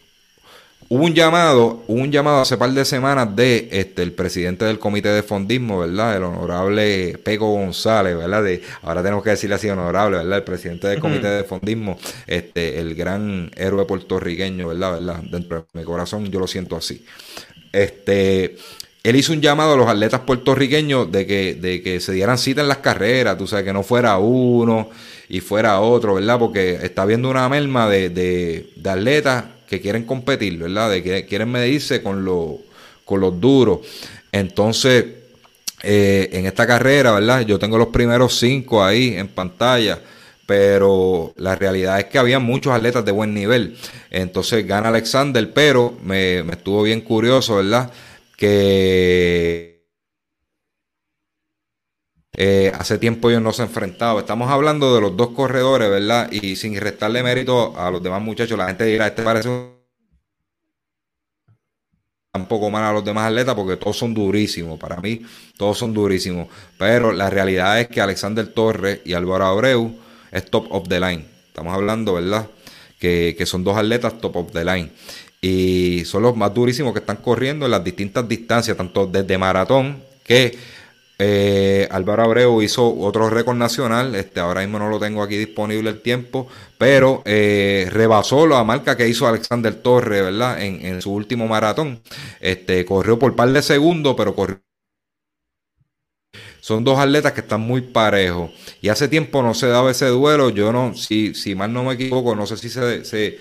[0.94, 4.78] Hubo un llamado, hubo un llamado hace par de semanas de este el presidente del
[4.78, 6.18] comité de fondismo, ¿verdad?
[6.18, 8.42] El honorable Peco González, ¿verdad?
[8.42, 10.36] De, ahora tenemos que decirle así honorable, ¿verdad?
[10.36, 15.00] El presidente del comité de fondismo, este, el gran héroe puertorriqueño, ¿verdad?
[15.00, 15.22] ¿verdad?
[15.30, 17.02] Dentro de mi corazón yo lo siento así.
[17.72, 18.58] Este,
[19.02, 22.60] él hizo un llamado a los atletas puertorriqueños de que, de que se dieran cita
[22.60, 24.90] en las carreras, tú sabes, que no fuera uno
[25.30, 26.38] y fuera otro, ¿verdad?
[26.38, 30.90] Porque está viendo una merma de, de, de atletas que quieren competir, ¿verdad?
[30.90, 32.22] De que quieren medirse con,
[33.06, 33.78] con los duros.
[34.30, 35.06] Entonces,
[35.82, 37.40] eh, en esta carrera, ¿verdad?
[37.46, 39.98] Yo tengo los primeros cinco ahí en pantalla,
[40.44, 43.78] pero la realidad es que había muchos atletas de buen nivel.
[44.10, 47.90] Entonces gana Alexander, pero me, me estuvo bien curioso, ¿verdad?
[48.36, 49.71] Que
[52.34, 54.18] eh, hace tiempo ellos no se han enfrentado.
[54.18, 56.30] Estamos hablando de los dos corredores, ¿verdad?
[56.32, 59.48] Y sin restarle mérito a los demás muchachos, la gente dirá, este parece
[62.34, 64.78] un poco mal a los demás atletas porque todos son durísimos.
[64.78, 65.22] Para mí,
[65.58, 66.48] todos son durísimos.
[66.78, 69.98] Pero la realidad es que Alexander Torres y Álvaro Abreu
[70.30, 71.26] es top of the line.
[71.48, 72.48] Estamos hablando, ¿verdad?
[72.98, 74.90] Que, que son dos atletas top of the line.
[75.42, 80.02] y son los más durísimos que están corriendo en las distintas distancias, tanto desde maratón
[80.24, 80.56] que
[81.24, 85.90] eh, Álvaro Abreu hizo otro récord nacional, este, ahora mismo no lo tengo aquí disponible
[85.90, 90.60] el tiempo, pero eh, rebasó la marca que hizo Alexander Torre, ¿verdad?
[90.60, 92.02] En, su último maratón.
[92.40, 94.60] Este, corrió por par de segundos, pero corrió.
[96.60, 98.50] Son dos atletas que están muy parejos.
[98.80, 100.50] Y hace tiempo no se daba ese duelo.
[100.50, 103.38] Yo no, si, si mal no me equivoco, no sé si se, se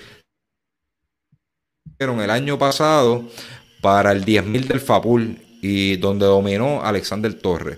[2.00, 3.26] el año pasado
[3.82, 7.78] para el 10.000 del Fapul y donde dominó Alexander Torres.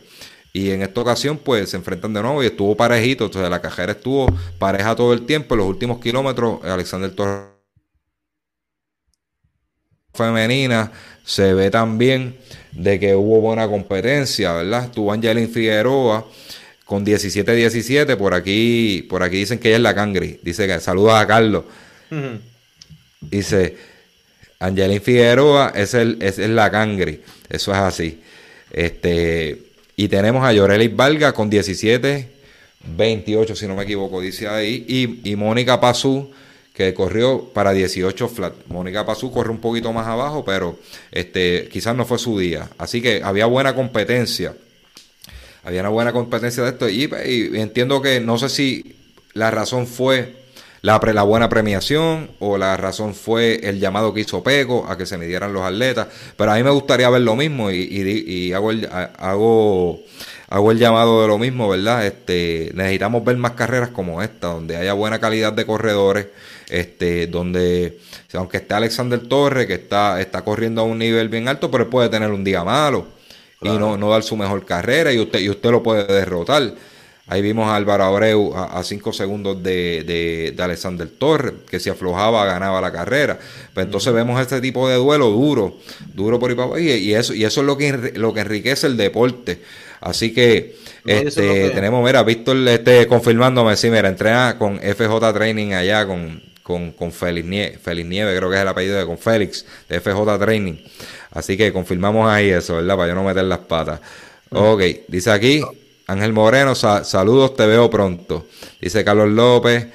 [0.54, 3.26] Y en esta ocasión, pues se enfrentan de nuevo y estuvo parejito.
[3.26, 4.28] Entonces, la cajera estuvo
[4.60, 5.56] pareja todo el tiempo.
[5.56, 7.54] En los últimos kilómetros, Alexander Torres
[10.14, 10.92] femenina
[11.26, 12.38] se ve también
[12.72, 14.86] de que hubo buena competencia, ¿verdad?
[14.86, 16.28] Estuvo Angelin Figueroa
[16.86, 18.16] con 17-17.
[18.16, 20.40] Por aquí, por aquí dicen que ella es la cangri.
[20.44, 21.64] Dice que saluda a Carlos.
[23.22, 23.76] Dice
[24.64, 27.22] Angelín Figueroa es, el, es, la cangri.
[27.50, 28.22] Eso es así.
[28.72, 29.62] Este,
[29.98, 32.30] y tenemos a Yorelis Valga con 17,
[32.96, 34.86] 28, si no me equivoco, dice ahí.
[34.88, 36.32] Y, y Mónica Pazú,
[36.74, 38.54] que corrió para 18 flat.
[38.68, 40.80] Mónica Pazú corre un poquito más abajo, pero
[41.12, 42.70] este, quizás no fue su día.
[42.78, 44.56] Así que había buena competencia.
[45.66, 46.90] Había una buena competencia de esto.
[46.90, 47.10] y
[47.60, 48.96] entiendo que no sé si
[49.34, 50.43] la razón fue
[50.84, 55.06] la, la, buena premiación o la razón fue el llamado que hizo Peco a que
[55.06, 56.08] se midieran los atletas.
[56.36, 60.02] Pero a mí me gustaría ver lo mismo y, y, hago, el, hago,
[60.50, 62.06] hago el llamado de lo mismo, ¿verdad?
[62.06, 66.28] Este, necesitamos ver más carreras como esta, donde haya buena calidad de corredores,
[66.70, 68.00] este, donde,
[68.34, 72.10] aunque esté Alexander Torres, que está, está corriendo a un nivel bien alto, pero puede
[72.10, 73.08] tener un día malo.
[73.62, 76.74] Y no, no dar su mejor carrera y usted, y usted lo puede derrotar.
[77.26, 82.46] Ahí vimos a Álvaro Abreu a 5 segundos de, de, Alexander Torres, que si aflojaba
[82.46, 83.40] ganaba la carrera.
[83.74, 85.78] Pues entonces vemos este tipo de duelo duro,
[86.14, 89.62] duro por y, y eso, y eso es lo que, lo que enriquece el deporte.
[90.02, 96.06] Así que este, tenemos, mira, Víctor este, confirmándome, sí, mira, entrena con FJ Training allá,
[96.06, 99.66] con, con, con Félix, Nieve, Félix Nieve, creo que es el apellido de con Félix,
[99.88, 100.76] de FJ Training.
[101.32, 102.98] Así que confirmamos ahí eso, ¿verdad?
[102.98, 104.02] Para yo no meter las patas.
[104.50, 105.64] Ok, dice aquí,
[106.08, 108.46] Ángel Moreno, saludos, te veo pronto.
[108.82, 109.88] Dice Carlos López,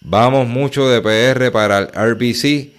[0.00, 2.76] vamos mucho de PR para el RBC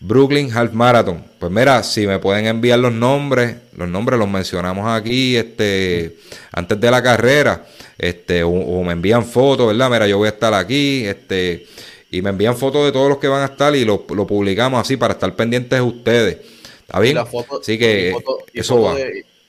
[0.00, 1.24] Brooklyn Half Marathon.
[1.38, 6.16] Pues mira, si me pueden enviar los nombres, los nombres los mencionamos aquí este,
[6.52, 7.66] antes de la carrera,
[7.98, 9.90] este, o, me envían fotos, ¿verdad?
[9.90, 11.66] Mira, yo voy a estar aquí, este,
[12.10, 14.96] y me envían fotos de todos los que van a estar y lo, publicamos así
[14.96, 16.38] para estar pendientes de ustedes.
[16.80, 17.18] ¿Está bien?
[17.18, 18.14] así que
[18.52, 18.94] eso va.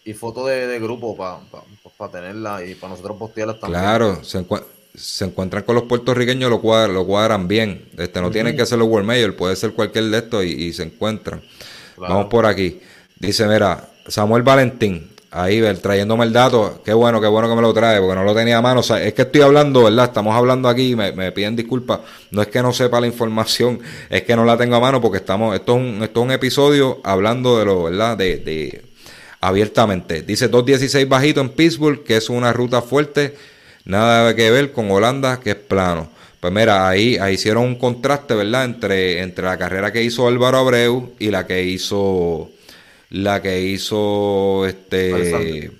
[0.05, 1.39] y foto de, grupo para
[1.97, 3.81] para tenerla y para nosotros postearlas también.
[3.81, 4.45] Claro, se,
[4.95, 7.89] se encuentran con los puertorriqueños, lo, cuadran, lo cuadran bien.
[7.97, 11.41] Este, no tienen que hacerlo World Mayor, puede ser cualquier de estos y, se encuentran.
[11.97, 12.79] Vamos por aquí.
[13.19, 17.73] Dice, mira, Samuel Valentín, ahí trayéndome el dato, qué bueno, qué bueno que me lo
[17.73, 18.81] trae, porque no lo tenía a mano.
[18.81, 20.05] O sea, es que estoy hablando, ¿verdad?
[20.05, 22.01] Estamos hablando aquí, me, me piden disculpas.
[22.29, 23.79] No es que no sepa la información,
[24.10, 26.31] es que no la tengo a mano porque estamos, esto es un, esto es un
[26.31, 28.17] episodio hablando de lo, ¿verdad?
[28.17, 28.87] De, de,
[29.41, 30.21] abiertamente.
[30.21, 33.36] Dice 2.16 bajito en Pittsburgh, que es una ruta fuerte,
[33.86, 36.10] nada que ver con Holanda, que es plano.
[36.39, 38.65] Pues mira, ahí, ahí hicieron un contraste, ¿verdad?
[38.65, 42.52] Entre, entre la carrera que hizo Álvaro Abreu y la que hizo
[43.10, 45.71] la que hizo este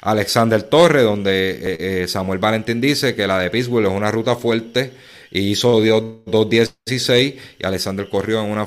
[0.00, 4.36] Alexander, Torres, donde eh, eh, Samuel Valentín dice que la de Pittsburgh es una ruta
[4.36, 4.92] fuerte
[5.30, 8.66] y hizo 2.16 y Alexander corrió en una,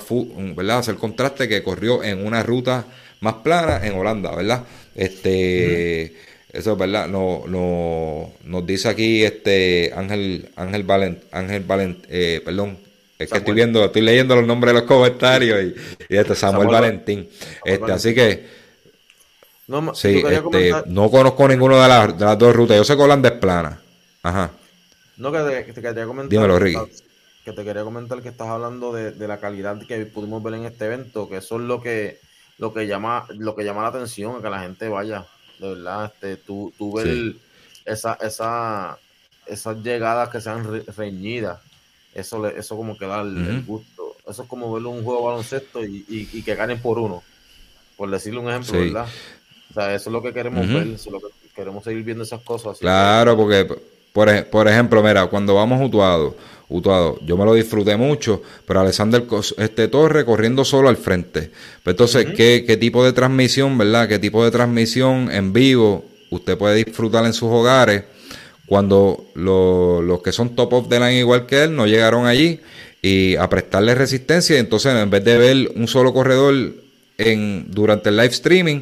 [0.56, 0.80] ¿verdad?
[0.80, 2.86] Hacer contraste que corrió en una ruta
[3.22, 4.64] más plana en Holanda, ¿verdad?
[4.96, 6.16] Este,
[6.52, 12.42] eso es verdad, no, no, nos dice aquí este Ángel, Ángel Valent, Ángel Valent, eh,
[12.44, 12.78] perdón,
[13.20, 16.68] es que estoy viendo, estoy leyendo los nombres de los comentarios y, y este Samuel,
[16.68, 17.28] Valentín.
[17.66, 18.58] este, así que
[19.68, 22.78] no, sí, este, no conozco ninguno de las, de las dos rutas.
[22.78, 23.82] Yo sé que Holanda es plana.
[24.24, 24.52] Ajá.
[25.18, 26.30] No, que te, que te quería comentar.
[26.30, 26.80] Dímelo, Ricky.
[27.44, 30.66] Que te quería comentar que estás hablando de, de, la calidad que pudimos ver en
[30.66, 32.20] este evento, que eso es lo que
[32.58, 35.26] lo que llama, lo que llama la atención, que la gente vaya,
[35.60, 37.36] de verdad, este, tú, tú ves
[37.86, 38.98] esa, esa,
[39.46, 41.60] esas llegadas que sean reñidas,
[42.14, 45.86] eso, eso como que da el, gusto, eso es como ver un juego de baloncesto
[45.86, 47.24] y, y, que ganen por uno,
[47.96, 49.08] por decirle un ejemplo, ¿verdad?
[49.70, 52.24] O sea, eso es lo que queremos ver, eso es lo que queremos seguir viendo
[52.24, 52.80] esas cosas.
[52.80, 53.68] Claro, porque,
[54.14, 56.36] por, por ejemplo, mira, cuando vamos Utuado.
[56.70, 59.24] Yo me lo disfruté mucho, pero Alexander
[59.58, 61.52] este Torre corriendo solo al frente.
[61.84, 64.08] Pues entonces, ¿qué, ¿qué, tipo de transmisión, verdad?
[64.10, 68.04] ¿Qué tipo de transmisión en vivo usted puede disfrutar en sus hogares
[68.66, 72.60] cuando los que son top of the line igual que él no llegaron allí
[73.02, 74.58] y a prestarle resistencia.
[74.58, 76.74] Y entonces, en vez de ver un solo corredor
[77.18, 78.82] en, durante el live streaming,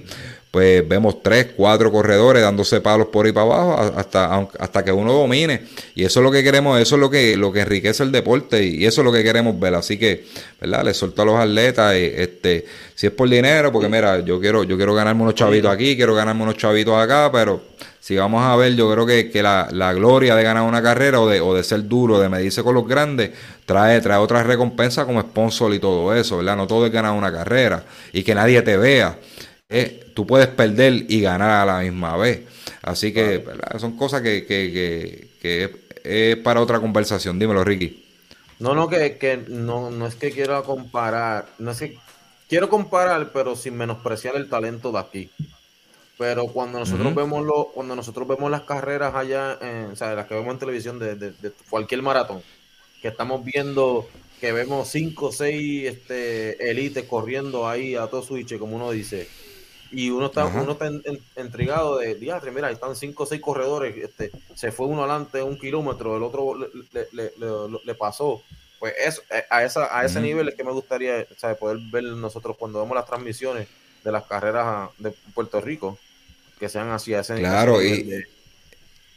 [0.56, 5.12] pues vemos tres, cuatro corredores dándose palos por ahí para abajo hasta, hasta que uno
[5.12, 5.64] domine.
[5.96, 8.64] Y eso es lo que queremos, eso es lo que, lo que enriquece el deporte
[8.64, 9.76] y eso es lo que queremos ver.
[9.76, 10.24] Así que,
[10.62, 10.86] ¿verdad?
[10.86, 12.66] Le suelto a los atletas, eh, este,
[12.96, 16.16] si es por dinero, porque mira, yo quiero, yo quiero ganarme unos chavitos aquí, quiero
[16.16, 17.62] ganarme unos chavitos acá, pero
[18.00, 21.20] si vamos a ver, yo creo que, que la, la, gloria de ganar una carrera
[21.20, 23.32] o de, o de ser duro, de medirse con los grandes,
[23.66, 26.56] trae, trae otras recompensas como sponsor y todo eso, ¿verdad?
[26.56, 29.18] No todo es ganar una carrera y que nadie te vea.
[29.70, 32.44] Eh, tú puedes perder y ganar a la misma vez.
[32.84, 33.44] Así que
[33.80, 37.40] son cosas que, que, que, es para otra conversación.
[37.40, 38.06] Dímelo, Ricky.
[38.60, 41.98] No, no, que, que no, no es que quiero comparar, no es que
[42.48, 45.32] quiero comparar, pero sin menospreciar el talento de aquí.
[46.18, 50.28] Pero cuando nosotros vemos lo, cuando nosotros vemos las carreras allá, en, o sea, las
[50.28, 52.42] que vemos en televisión de, de, de cualquier maratón,
[53.02, 54.08] que estamos viendo
[54.40, 59.28] que vemos cinco o seis este, élites corriendo ahí a todo switch, como uno dice,
[59.92, 60.90] y uno está, uno está
[61.42, 65.58] intrigado de, diatre, mira, están cinco o seis corredores, este, se fue uno adelante un
[65.58, 68.42] kilómetro, el otro le, pasó.
[68.80, 71.26] Pues eso, eh, a, esa, a ese nivel es que me gustaría
[71.60, 73.68] poder ver nosotros cuando vemos las transmisiones
[74.04, 75.98] de las carreras de Puerto Rico,
[76.60, 78.26] que sean así a ese, claro, y,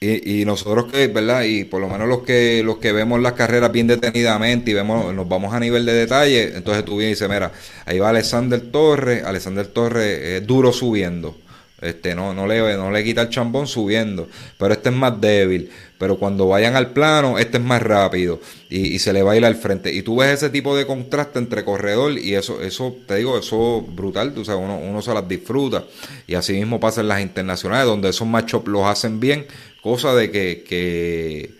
[0.00, 1.42] y, y, nosotros que, ¿verdad?
[1.42, 5.12] Y por lo menos los que los que vemos las carreras bien detenidamente y vemos
[5.12, 7.50] nos vamos a nivel de detalle, entonces tú y dices, mira,
[7.84, 11.36] ahí va Alexander Torres, Alexander Torres es duro subiendo.
[11.80, 15.70] Este no no le no le quita el chambón subiendo, pero este es más débil
[15.98, 19.44] pero cuando vayan al plano, este es más rápido y, se le va a ir
[19.44, 19.92] al frente.
[19.92, 23.82] Y tú ves ese tipo de contraste entre corredor y eso, eso te digo, eso
[23.82, 25.84] brutal, tú sabes, uno, uno se las disfruta.
[26.28, 29.46] Y así mismo pasa en las internacionales, donde esos matchups los hacen bien,
[29.82, 31.50] cosa de que, que,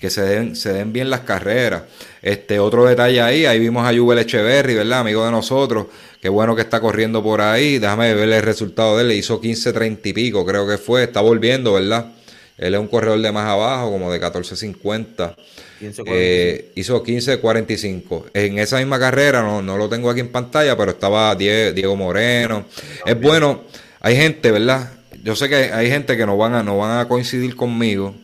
[0.00, 1.84] que se den, se den bien las carreras.
[2.22, 5.00] Este otro detalle ahí, ahí vimos a Jubel Echeverry, ¿verdad?
[5.00, 5.86] Amigo de nosotros.
[6.20, 7.78] Qué bueno que está corriendo por ahí.
[7.78, 9.08] Déjame ver el resultado de él.
[9.08, 11.04] Le hizo 15.30 y pico, creo que fue.
[11.04, 12.12] Está volviendo, ¿verdad?
[12.58, 15.34] Él es un corredor de más abajo, como de 14.50.
[16.04, 18.24] Eh, hizo 15.45.
[18.34, 22.66] En esa misma carrera, no, no lo tengo aquí en pantalla, pero estaba Diego, Moreno.
[23.06, 23.62] Es bueno,
[24.00, 24.90] hay gente, ¿verdad?
[25.24, 28.14] Yo sé que hay gente que no van a, no van a coincidir conmigo.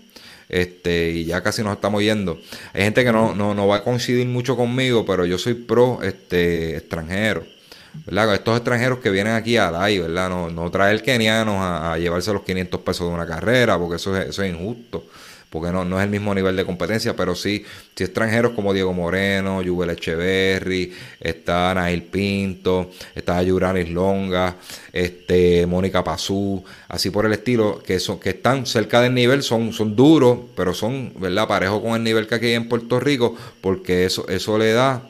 [0.51, 2.39] Este, y ya casi nos estamos yendo.
[2.75, 6.03] Hay gente que no, no, no va a coincidir mucho conmigo, pero yo soy pro
[6.03, 7.56] este, extranjero.
[8.05, 8.35] ¿Verdad?
[8.35, 10.29] Estos extranjeros que vienen aquí a DAI, ¿verdad?
[10.29, 14.17] No, no traer kenianos a, a, llevarse los 500 pesos de una carrera, porque eso
[14.17, 15.05] es, eso es injusto
[15.51, 18.93] porque no, no es el mismo nivel de competencia, pero sí, sí extranjeros como Diego
[18.93, 24.57] Moreno, Yubel Echeverry, está Nail Pinto, está Yuranis Longa,
[24.93, 29.73] este, Mónica Pazú, así por el estilo, que son, que están cerca del nivel, son,
[29.73, 31.49] son duros, pero son, ¿verdad?
[31.49, 35.03] Parejo con el nivel que aquí hay en Puerto Rico, porque eso, eso le da,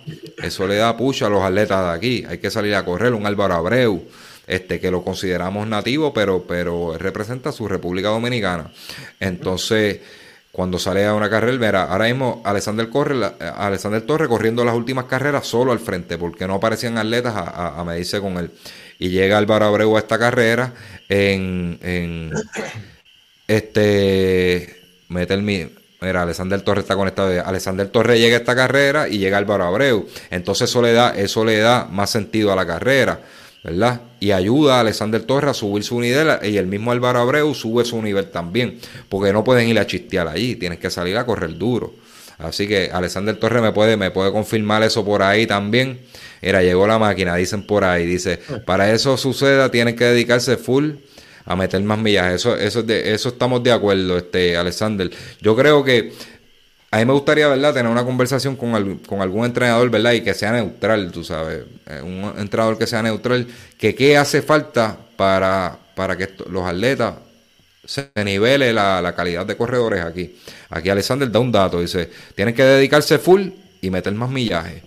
[0.42, 2.24] eso le da pucha a los atletas de aquí.
[2.28, 4.04] Hay que salir a correr, un Álvaro Abreu
[4.46, 8.70] este que lo consideramos nativo, pero, pero representa a su República Dominicana.
[9.18, 10.00] Entonces,
[10.56, 14.74] cuando sale a una carrera, verá, ahora mismo Alexander, corre, eh, Alexander Torre corriendo las
[14.74, 18.50] últimas carreras solo al frente, porque no aparecían atletas a, medirse con él.
[18.98, 20.72] Y llega Álvaro Abreu a esta carrera
[21.10, 22.32] en, en
[23.46, 27.30] este mete el Mira, Alexander Torre está conectado.
[27.44, 30.08] Alexander Torre llega a esta carrera y llega Álvaro Abreu.
[30.30, 33.20] Entonces eso le da, eso le da más sentido a la carrera.
[33.66, 34.00] ¿Verdad?
[34.20, 37.84] Y ayuda a Alexander Torres a subir su nivel y el mismo Álvaro Abreu sube
[37.84, 41.58] su nivel también, porque no pueden ir a chistear allí, tienes que salir a correr
[41.58, 41.92] duro.
[42.38, 45.98] Así que Alexander Torres me puede, me puede confirmar eso por ahí también.
[46.42, 50.92] Mira, llegó la máquina, dicen por ahí, dice, para eso suceda tienen que dedicarse full
[51.44, 52.34] a meter más millas.
[52.34, 55.10] Eso, eso, eso estamos de acuerdo, este, Alexander.
[55.40, 56.12] Yo creo que
[56.96, 60.32] a mí me gustaría, ¿verdad?, tener una conversación con, con algún entrenador, ¿verdad?, y que
[60.32, 65.76] sea neutral, tú sabes, eh, un entrenador que sea neutral, que qué hace falta para,
[65.94, 67.16] para que los atletas
[67.84, 70.36] se nivele la, la, calidad de corredores aquí.
[70.70, 73.48] Aquí Alexander da un dato, dice, tienen que dedicarse full
[73.82, 74.82] y meter más millaje.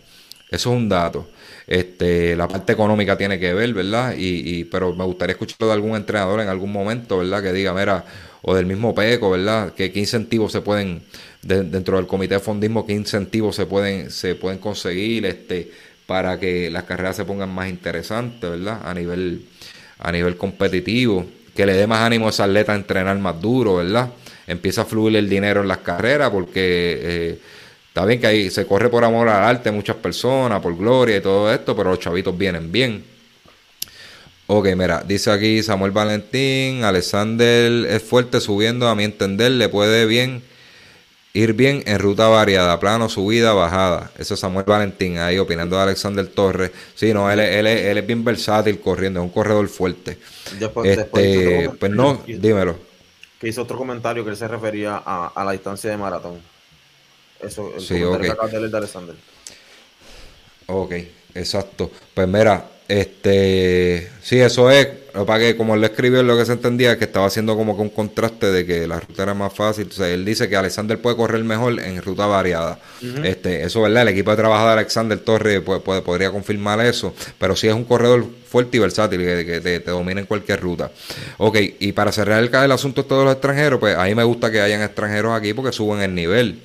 [0.50, 1.30] Eso es un dato.
[1.68, 4.16] Este, la parte económica tiene que ver, ¿verdad?
[4.18, 7.44] Y, y, pero me gustaría escucharlo de algún entrenador en algún momento, ¿verdad?
[7.44, 8.04] Que diga, mira,
[8.42, 9.74] o del mismo PECO, ¿verdad?
[9.74, 11.04] ¿Qué, qué incentivos se pueden,
[11.42, 15.72] dentro del comité de fondismo, qué incentivos se pueden, se pueden conseguir este,
[16.06, 18.82] para que las carreras se pongan más interesantes, ¿verdad?
[18.84, 19.46] A nivel,
[20.00, 21.26] a nivel competitivo,
[21.56, 24.10] que le dé más ánimo a esa atleta a entrenar más duro, ¿verdad?
[24.48, 27.00] Empieza a fluir el dinero en las carreras porque...
[27.02, 27.40] Eh,
[27.90, 31.22] Está bien que ahí se corre por amor al arte muchas personas, por gloria y
[31.22, 33.04] todo esto, pero los chavitos vienen bien.
[34.52, 40.08] Ok, mira, dice aquí Samuel Valentín, Alexander es fuerte subiendo, a mi entender, le puede
[40.08, 40.42] bien
[41.32, 44.12] Ir bien en ruta variada, plano, subida, bajada.
[44.18, 46.72] Eso es Samuel Valentín ahí opinando de Alexander Torres.
[46.96, 50.18] Sí, no, él, él, él es bien versátil corriendo, es un corredor fuerte.
[50.84, 52.76] este, pues no, dímelo.
[53.40, 56.42] Que hizo otro comentario que él se refería a, la distancia de maratón.
[57.40, 59.16] Eso, el sí, comentario de Alexander.
[60.66, 60.94] Ok,
[61.36, 61.92] exacto.
[62.16, 64.88] Pues mira, este, sí, eso es.
[65.14, 67.76] Lo que como él lo escribió, lo que se entendía es que estaba haciendo como
[67.76, 69.84] que un contraste de que la ruta era más fácil.
[69.84, 72.80] Entonces, él dice que Alexander puede correr mejor en ruta variada.
[73.24, 74.04] este, eso, ¿verdad?
[74.04, 77.14] El equipo de trabajo de Alexander Torres puede, podría confirmar eso.
[77.38, 80.92] Pero sí es un corredor fuerte y versátil que, te, domina en cualquier ruta.
[81.38, 84.24] Ok, y para cerrar el, el asunto de todos los extranjeros, pues a mí me
[84.24, 86.60] gusta que hayan extranjeros aquí porque suben el nivel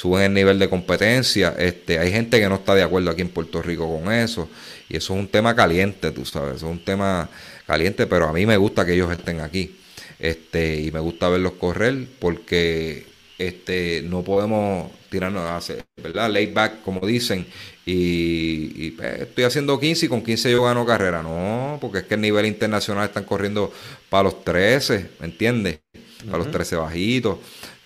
[0.00, 1.54] suben el nivel de competencia.
[1.58, 4.48] Este, hay gente que no está de acuerdo aquí en Puerto Rico con eso.
[4.90, 7.30] Y eso es un tema caliente, tú sabes, eso es un tema
[7.66, 9.76] caliente, pero a mí me gusta que ellos estén aquí.
[10.18, 13.06] Este, y me gusta verlos correr porque
[13.38, 16.28] este, no podemos tirarnos a hacer, ¿verdad?
[16.28, 17.46] Late back, como dicen,
[17.86, 21.22] y, pues, estoy haciendo 15 y con 15 yo gano carrera.
[21.22, 23.72] No, porque es que el nivel internacional están corriendo
[24.08, 25.80] para los 13, ¿me entiendes?
[26.26, 27.38] Para los 13 bajitos.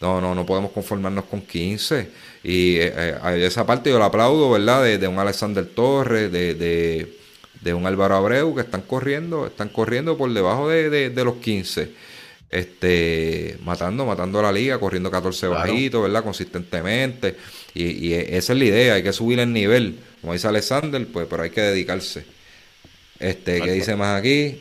[0.04, 2.10] No, no, no podemos conformarnos con 15.
[2.42, 4.84] Y eh, eh esa parte yo la aplaudo, ¿verdad?
[4.84, 10.30] De, un Alexander Torres, de, de, un Álvaro Abreu, que están corriendo, están corriendo por
[10.30, 11.90] debajo de, los 15.
[12.50, 16.22] Este, matando, matando a la liga, corriendo 14 bajitos, ¿verdad?
[16.22, 17.36] Consistentemente.
[17.72, 20.00] Y, esa es la idea, hay que subir el nivel.
[20.20, 22.26] Como dice Alexander, pues, pero hay que dedicarse.
[23.18, 24.60] Este, ¿qué dice más aquí?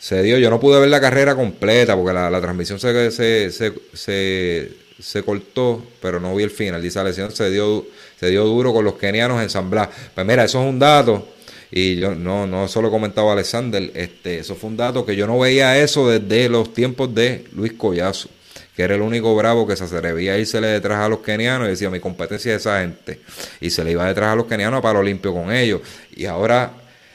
[0.00, 0.38] Se dio.
[0.38, 6.18] Yo no pude ver la carrera completa porque la, transmisión se, se, se, cortó, pero
[6.18, 6.82] no vi el final.
[6.82, 7.86] Dice lesión se dio,
[8.18, 9.90] se dio duro con los kenianos en San Blas.
[10.14, 11.28] Pues mira, eso es un dato.
[11.70, 15.38] Y yo no, no solo comentaba Alexander, este, eso fue un dato que yo no
[15.38, 18.28] veía eso desde los tiempos de Luis Collazo,
[18.74, 21.70] que era el único bravo que se atrevía a irse detrás a los kenianos y
[21.70, 23.20] decía mi competencia es esa gente.
[23.60, 25.80] Y se le iba detrás a los kenianos para limpio con ellos.
[26.16, 26.72] Y ahora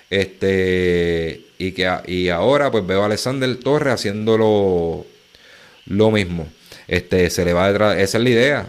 [0.10, 5.06] este, y, que, y ahora pues veo a Alexander Torres haciendo
[5.88, 6.48] lo, mismo.
[6.88, 8.68] Este, se le va detrás, esa es la idea.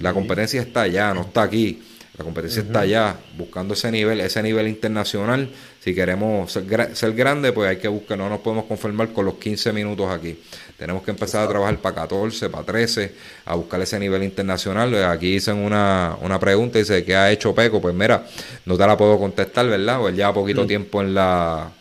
[0.00, 1.82] La competencia está allá, no está aquí.
[2.18, 5.48] La competencia está allá, buscando ese nivel, ese nivel internacional.
[5.80, 9.34] Si queremos ser, ser grande, pues hay que buscar, no nos podemos conformar con los
[9.36, 10.38] 15 minutos aquí.
[10.76, 13.14] Tenemos que empezar a trabajar para 14, para 13,
[13.46, 14.94] a buscar ese nivel internacional.
[15.06, 17.80] Aquí dicen una, una pregunta, dice, ¿qué ha hecho Peco?
[17.80, 18.26] Pues mira,
[18.66, 20.00] no te la puedo contestar, ¿verdad?
[20.00, 21.72] Pues ya poquito tiempo en la,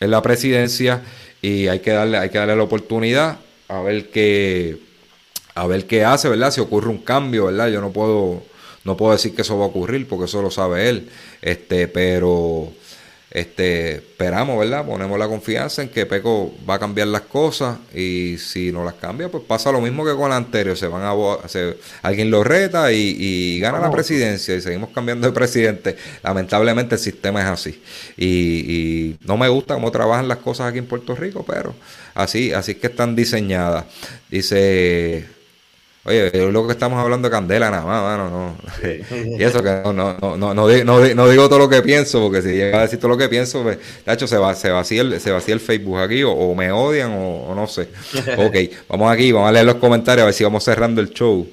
[0.00, 1.02] en la presidencia
[1.42, 3.38] y hay que darle, hay que darle la oportunidad
[3.68, 4.78] a ver qué,
[5.54, 6.50] a ver qué hace, ¿verdad?
[6.50, 7.68] Si ocurre un cambio, ¿verdad?
[7.68, 8.42] Yo no puedo,
[8.84, 11.08] no puedo decir que eso va a ocurrir porque eso lo sabe él,
[11.42, 12.72] este, pero
[13.36, 14.86] este, esperamos, ¿verdad?
[14.86, 18.94] Ponemos la confianza en que Peco va a cambiar las cosas y si no las
[18.94, 20.74] cambia, pues pasa lo mismo que con la anterior.
[20.74, 21.12] Se van a,
[22.00, 25.98] alguien lo reta y, gana la presidencia y seguimos cambiando de presidente.
[26.22, 27.82] Lamentablemente el sistema es así
[28.16, 31.74] y, y no me gusta cómo trabajan las cosas aquí en Puerto Rico, pero
[32.14, 33.84] así, así es que están diseñadas.
[34.30, 35.35] Dice
[36.06, 38.56] Oye, lo que estamos hablando de candela nada más, mano, no.
[39.38, 42.78] y eso que no, no, no, no, digo todo lo que pienso, porque si llega
[42.78, 45.32] a decir todo lo que pienso, pues, de hecho, se, va, se, vacía el, se
[45.32, 47.88] vacía el Facebook aquí, o, me odian, o, no sé.
[48.36, 48.56] ok,
[48.88, 51.44] vamos aquí, vamos a leer los comentarios, a ver si vamos cerrando el show.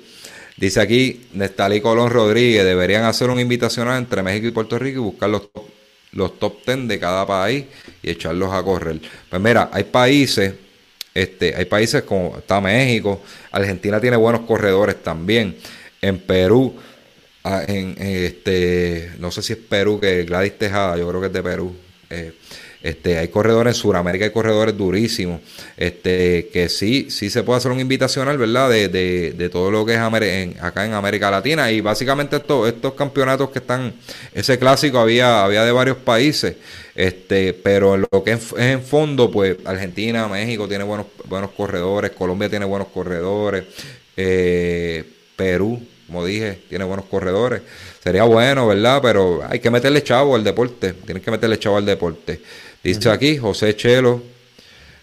[0.55, 5.03] Dice aquí, Nestalí Colón Rodríguez, deberían hacer una invitacional entre México y Puerto Rico y
[5.03, 5.63] buscar los top,
[6.11, 7.65] los top 10 de cada país
[8.03, 9.01] y echarlos a correr.
[9.31, 10.53] Pues mira, hay países
[11.13, 15.55] este, hay países como está México, Argentina tiene buenos corredores también.
[16.01, 16.75] En Perú,
[17.43, 21.33] ah, en, este, no sé si es Perú, que Gladys Tejada, yo creo que es
[21.33, 21.75] de Perú.
[22.09, 22.33] Eh,
[22.83, 25.39] este, hay corredores en Sudamérica, hay corredores durísimos.
[25.77, 28.69] Este, que sí, sí se puede hacer un invitacional, ¿verdad?
[28.69, 31.71] De, de, todo lo que es acá en América Latina.
[31.71, 33.93] Y básicamente estos, estos campeonatos que están,
[34.33, 36.57] ese clásico había, había de varios países.
[36.93, 42.11] Este, pero en lo que es en fondo, pues Argentina, México tiene buenos, buenos corredores,
[42.11, 43.63] Colombia tiene buenos corredores,
[44.17, 45.03] eh,
[45.37, 47.61] Perú, como dije, tiene buenos corredores.
[48.03, 48.99] Sería bueno, ¿verdad?
[49.01, 50.93] Pero hay que meterle chavo al deporte.
[50.93, 52.41] Tienen que meterle chavo al deporte.
[52.83, 54.21] Dice aquí José Chelo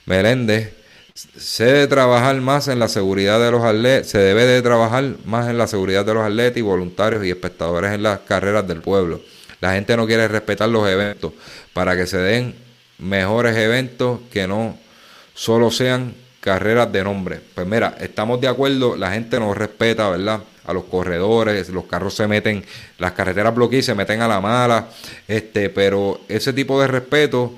[0.04, 0.74] Meléndez,
[1.14, 5.48] se debe trabajar más en la seguridad de los atletas, se debe de trabajar más
[5.48, 9.22] en la seguridad de los atletas y voluntarios y espectadores en las carreras del pueblo.
[9.62, 11.32] La gente no quiere respetar los eventos
[11.72, 12.54] para que se den
[12.98, 14.76] mejores eventos que no
[15.34, 17.40] solo sean carreras de nombre.
[17.54, 20.40] Pues mira, estamos de acuerdo, la gente no respeta, ¿verdad?
[20.66, 22.62] A los corredores, los carros se meten,
[22.98, 24.88] las carreteras bloqueadas se meten a la mala,
[25.26, 27.54] este, pero ese tipo de respeto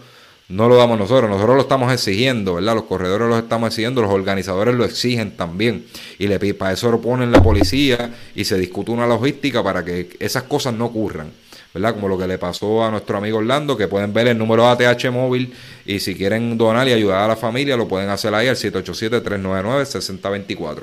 [0.52, 2.74] no lo damos nosotros, nosotros lo estamos exigiendo, ¿verdad?
[2.74, 5.86] Los corredores lo estamos exigiendo, los organizadores lo exigen también.
[6.18, 10.14] Y le, para eso lo ponen la policía y se discute una logística para que
[10.20, 11.30] esas cosas no ocurran.
[11.72, 11.94] ¿verdad?
[11.94, 15.10] Como lo que le pasó a nuestro amigo Orlando, que pueden ver el número ATH
[15.10, 15.54] móvil
[15.86, 20.82] y si quieren donar y ayudar a la familia, lo pueden hacer ahí al 787-399-6024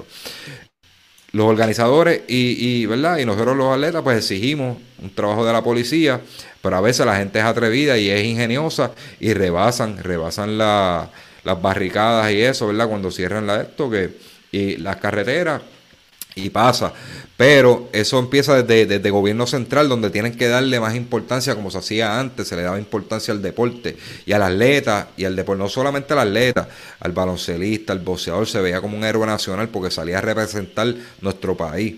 [1.32, 3.18] los organizadores y, ¿verdad?
[3.18, 6.22] y nosotros los atletas pues exigimos un trabajo de la policía,
[6.62, 11.10] pero a veces la gente es atrevida y es ingeniosa y rebasan, rebasan las
[11.62, 12.88] barricadas y eso, ¿verdad?
[12.88, 14.10] Cuando cierran la esto que
[14.52, 15.62] y las carreteras
[16.36, 16.94] y pasa.
[17.38, 21.78] Pero eso empieza desde, el gobierno central, donde tienen que darle más importancia, como se
[21.78, 25.70] hacía antes, se le daba importancia al deporte y al atleta, y al deporte, no
[25.70, 26.68] solamente al atleta,
[27.00, 31.56] al baloncelista, al boxeador, se veía como un héroe nacional porque salía a representar nuestro
[31.56, 31.96] país.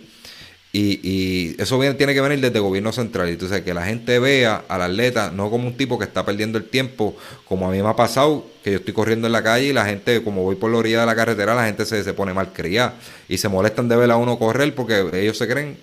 [0.73, 3.27] Y, y eso viene, tiene que venir desde el gobierno central.
[3.27, 6.65] Entonces que la gente vea al atleta no como un tipo que está perdiendo el
[6.65, 9.73] tiempo, como a mí me ha pasado, que yo estoy corriendo en la calle y
[9.73, 12.33] la gente, como voy por la orilla de la carretera, la gente se, se pone
[12.33, 12.95] mal criada
[13.27, 15.77] y se molestan de ver a uno correr porque ellos se creen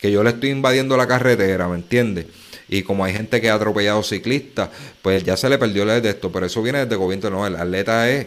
[0.00, 2.26] que yo le estoy invadiendo la carretera, ¿me entiendes?
[2.68, 4.68] Y como hay gente que ha atropellado ciclistas,
[5.02, 7.46] pues ya se le perdió el de esto, pero eso viene desde el gobierno, no,
[7.46, 8.26] el atleta es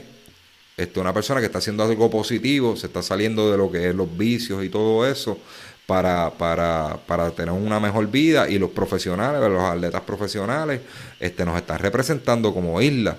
[0.78, 3.96] este, una persona que está haciendo algo positivo, se está saliendo de lo que es
[3.96, 5.38] los vicios y todo eso
[5.86, 10.82] para, para, para tener una mejor vida y los profesionales, los atletas profesionales,
[11.20, 13.18] este, nos están representando como isla.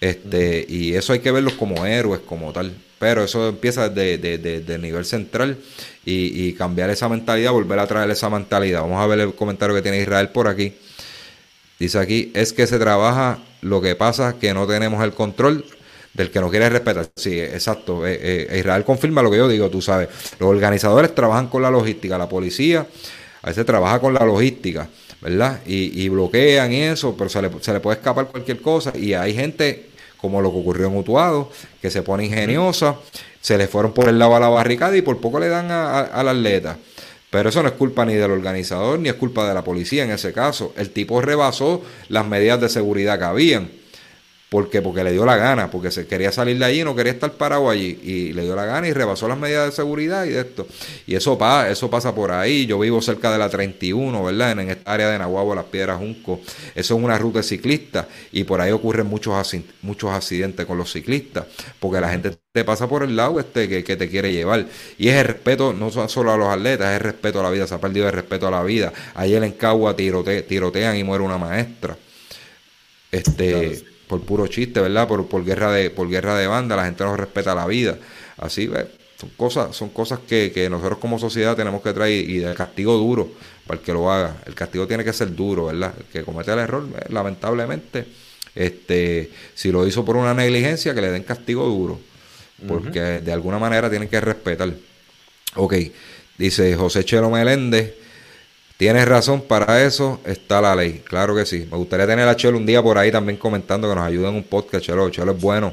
[0.00, 2.74] Este, y eso hay que verlos como héroes, como tal.
[2.98, 5.58] Pero eso empieza desde, de, el nivel central
[6.04, 8.82] y, y, cambiar esa mentalidad, volver a traer esa mentalidad.
[8.82, 10.74] Vamos a ver el comentario que tiene Israel por aquí.
[11.78, 15.64] Dice aquí, es que se trabaja, lo que pasa que no tenemos el control
[16.14, 17.10] del que no quiere respetar.
[17.16, 18.06] Sí, exacto.
[18.06, 20.08] Eh, eh, Israel confirma lo que yo digo, tú sabes.
[20.38, 22.86] Los organizadores trabajan con la logística, la policía
[23.46, 24.88] a veces trabaja con la logística,
[25.20, 25.60] ¿verdad?
[25.66, 28.92] Y, bloquean y eso, pero se le, puede escapar cualquier cosa.
[28.96, 29.86] Y hay gente,
[30.16, 31.50] como lo que ocurrió en Utuado,
[31.80, 32.96] que se pone ingeniosa,
[33.40, 36.28] se le fueron por el lado a la barricada y por poco le dan al
[36.28, 36.76] atleta.
[37.30, 40.10] Pero eso no es culpa ni del organizador ni es culpa de la policía en
[40.10, 40.72] ese caso.
[40.76, 43.70] El tipo rebasó las medidas de seguridad que habían.
[44.48, 47.32] ¿Por Porque le dio la gana, porque se quería salir de allí, no quería estar
[47.32, 50.40] parado allí, y le dio la gana y rebasó las medidas de seguridad y de
[50.40, 50.68] esto.
[51.04, 52.64] Y eso, pasa, eso pasa por ahí.
[52.64, 54.52] Yo vivo cerca de la 31, ¿verdad?
[54.52, 56.40] En, esta área de Nahuabo, Las Piedras Junco.
[56.76, 59.34] Eso es una ruta de ciclistas y por ahí ocurren muchos,
[59.82, 61.46] muchos accidentes con los ciclistas,
[61.80, 64.66] porque la gente te pasa por el lado este que, te quiere llevar.
[64.96, 67.66] Y es el respeto no solo a los atletas, es el respeto a la vida,
[67.66, 68.92] se ha perdido el respeto a la vida.
[69.16, 71.96] Ayer en Cagua tirotean y muere una maestra.
[73.10, 75.08] Este por puro chiste, ¿verdad?
[75.08, 77.98] Por, por, guerra de, por guerra de banda, la gente no respeta la vida.
[78.36, 78.86] Así, ¿ves?
[79.18, 82.94] Son cosas, son cosas que, que nosotros como sociedad tenemos que traer y de castigo
[82.98, 83.30] duro
[83.66, 84.36] para el que lo haga.
[84.44, 85.94] El castigo tiene que ser duro, ¿verdad?
[85.98, 88.06] El que comete el error, lamentablemente,
[88.54, 91.98] este, si lo hizo por una negligencia, que le den castigo duro.
[92.66, 94.72] Porque de alguna manera tienen que respetar.
[95.56, 95.74] Ok,
[96.38, 97.94] dice José Chelo Meléndez.
[98.76, 101.02] Tienes razón, para eso está la ley.
[101.04, 101.66] Claro que sí.
[101.70, 104.34] Me gustaría tener a Chelo un día por ahí también comentando que nos ayude en
[104.34, 104.84] un podcast.
[104.84, 105.72] Chelo, Chelo es bueno.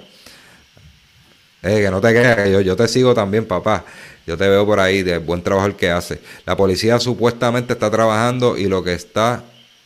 [1.63, 3.83] Eh, que no te que yo, yo te sigo también, papá.
[4.25, 6.19] Yo te veo por ahí, de buen trabajo el que hace.
[6.45, 9.43] La policía supuestamente está trabajando y lo que está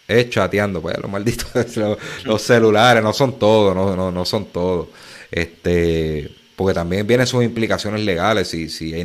[0.07, 0.81] es chateando.
[0.81, 1.49] Pues los malditos,
[2.23, 4.89] los, celulares, no son todos, no, no, no son todos.
[5.31, 8.47] Este, porque también vienen sus implicaciones legales.
[8.47, 9.03] Si, si hay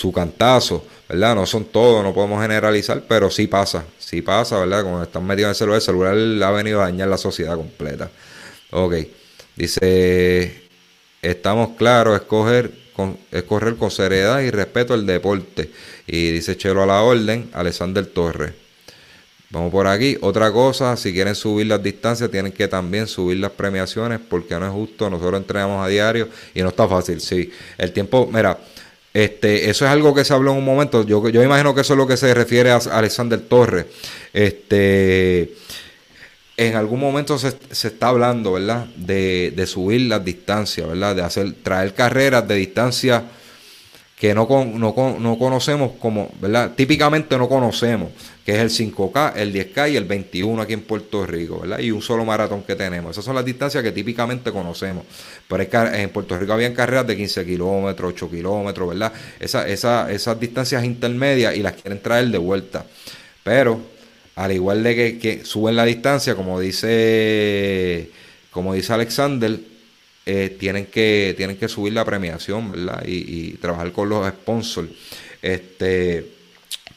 [0.00, 1.34] su cantazo, ¿verdad?
[1.34, 4.82] No son todos, no podemos generalizar, pero sí pasa, sí pasa, ¿verdad?
[4.82, 8.10] Cuando están metidos en el celular, el celular ha venido a dañar la sociedad completa.
[8.70, 8.94] Ok,
[9.56, 10.62] dice,
[11.20, 13.18] estamos claros, escoger con,
[13.78, 15.70] con seriedad y respeto el deporte.
[16.06, 18.52] Y dice Chelo a la orden, Alexander Torres.
[19.50, 20.16] Vamos por aquí.
[20.22, 24.64] Otra cosa, si quieren subir las distancias, tienen que también subir las premiaciones porque no
[24.64, 25.10] es justo.
[25.10, 27.20] Nosotros entrenamos a diario y no está fácil.
[27.20, 28.56] Sí, el tiempo, mira,
[29.12, 31.04] este, eso es algo que se habló en un momento.
[31.04, 33.86] Yo, yo imagino que eso es lo que se refiere a Alexander Torres.
[34.32, 35.54] Este,
[36.56, 38.86] en algún momento se, está hablando, ¿verdad?
[38.96, 41.16] De, de, subir las distancias, ¿verdad?
[41.16, 43.24] De hacer, traer carreras de distancia
[44.20, 46.72] que no, no, no conocemos como, ¿verdad?
[46.76, 48.10] Típicamente no conocemos,
[48.44, 51.78] que es el 5K, el 10K y el 21 aquí en Puerto Rico, ¿verdad?
[51.78, 53.12] Y un solo maratón que tenemos.
[53.12, 55.06] Esas son las distancias que típicamente conocemos.
[55.48, 59.10] Pero en Puerto Rico habían carreras de 15 kilómetros, 8 kilómetros, ¿verdad?
[59.40, 62.84] Esa, esas distancias intermedias y las quieren traer de vuelta.
[63.42, 63.80] Pero,
[64.36, 68.10] al igual de que, que suben la distancia, como dice,
[68.50, 69.69] como dice Alexander,
[70.32, 73.02] eh, tienen, que, tienen que subir la premiación, ¿verdad?
[73.04, 74.88] Y, trabajar con los sponsors.
[75.42, 76.24] Este,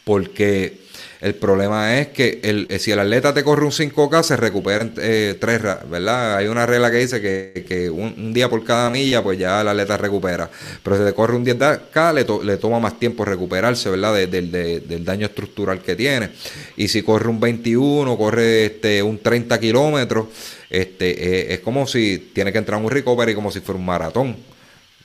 [0.03, 0.82] porque
[1.23, 4.93] el problema es que el, si el atleta te corre un 5K, se recupera en
[4.97, 6.35] eh, tres, ¿verdad?
[6.35, 9.95] Hay una regla que dice que, un, día por cada milla, pues ya el atleta
[9.95, 10.49] recupera.
[10.83, 14.15] Pero si te corre un 10K, le, le toma más tiempo recuperarse, ¿verdad?
[14.27, 16.31] del daño estructural que tiene.
[16.75, 20.25] Y si corre un 21, corre este, un 30 kilómetros,
[20.69, 23.85] este, eh, es como si tiene que entrar en un recovery como si fuera un
[23.85, 24.35] maratón.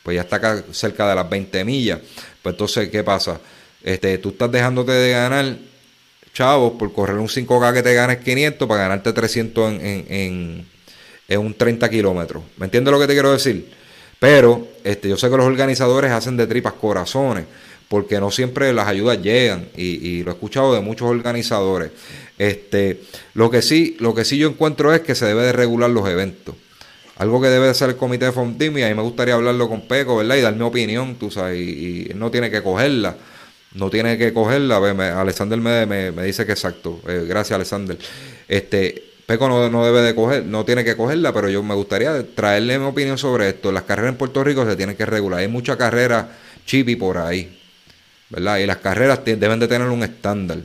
[0.03, 2.01] Pues ya está acá cerca de las 20 millas.
[2.43, 3.39] Pues entonces, ¿qué pasa?
[3.85, 5.69] Este, tú estás dejándote de ganar
[6.39, 10.65] chavos por correr un 5K que te ganes 500 para ganarte 300 en,
[11.29, 12.45] en, un 30 kilómetros.
[12.57, 13.69] ¿Me entiendes lo que te quiero decir?
[14.21, 17.45] Pero este, yo sé que los organizadores hacen de tripas corazones
[17.89, 21.91] porque no siempre las ayudas llegan y, lo he escuchado de muchos organizadores.
[22.39, 23.01] Este,
[23.35, 26.09] lo que sí, lo que sí yo encuentro es que se debe de regular los
[26.09, 26.55] eventos.
[27.17, 29.69] Algo que debe de ser el comité de Fondim y a mí me gustaría hablarlo
[29.69, 30.37] con Peco, ¿verdad?
[30.37, 33.17] Y dar mi opinión, tú sabes, y, y no tiene que cogerla
[33.75, 34.81] no tiene que cogerla.
[34.81, 37.01] Me, Alexander me, dice que exacto.
[37.07, 37.99] Eh, gracias, Alexander.
[38.49, 42.27] Este, Peco no, no, debe de coger, no tiene que cogerla, pero yo me gustaría
[42.35, 43.71] traerle mi opinión sobre esto.
[43.73, 45.41] Las carreras en Puerto Rico se tienen que regular.
[45.41, 46.27] Hay muchas carreras
[46.65, 47.61] chipi por ahí,
[48.31, 48.59] ¿verdad?
[48.59, 50.59] Y las carreras deben de tener un estándar,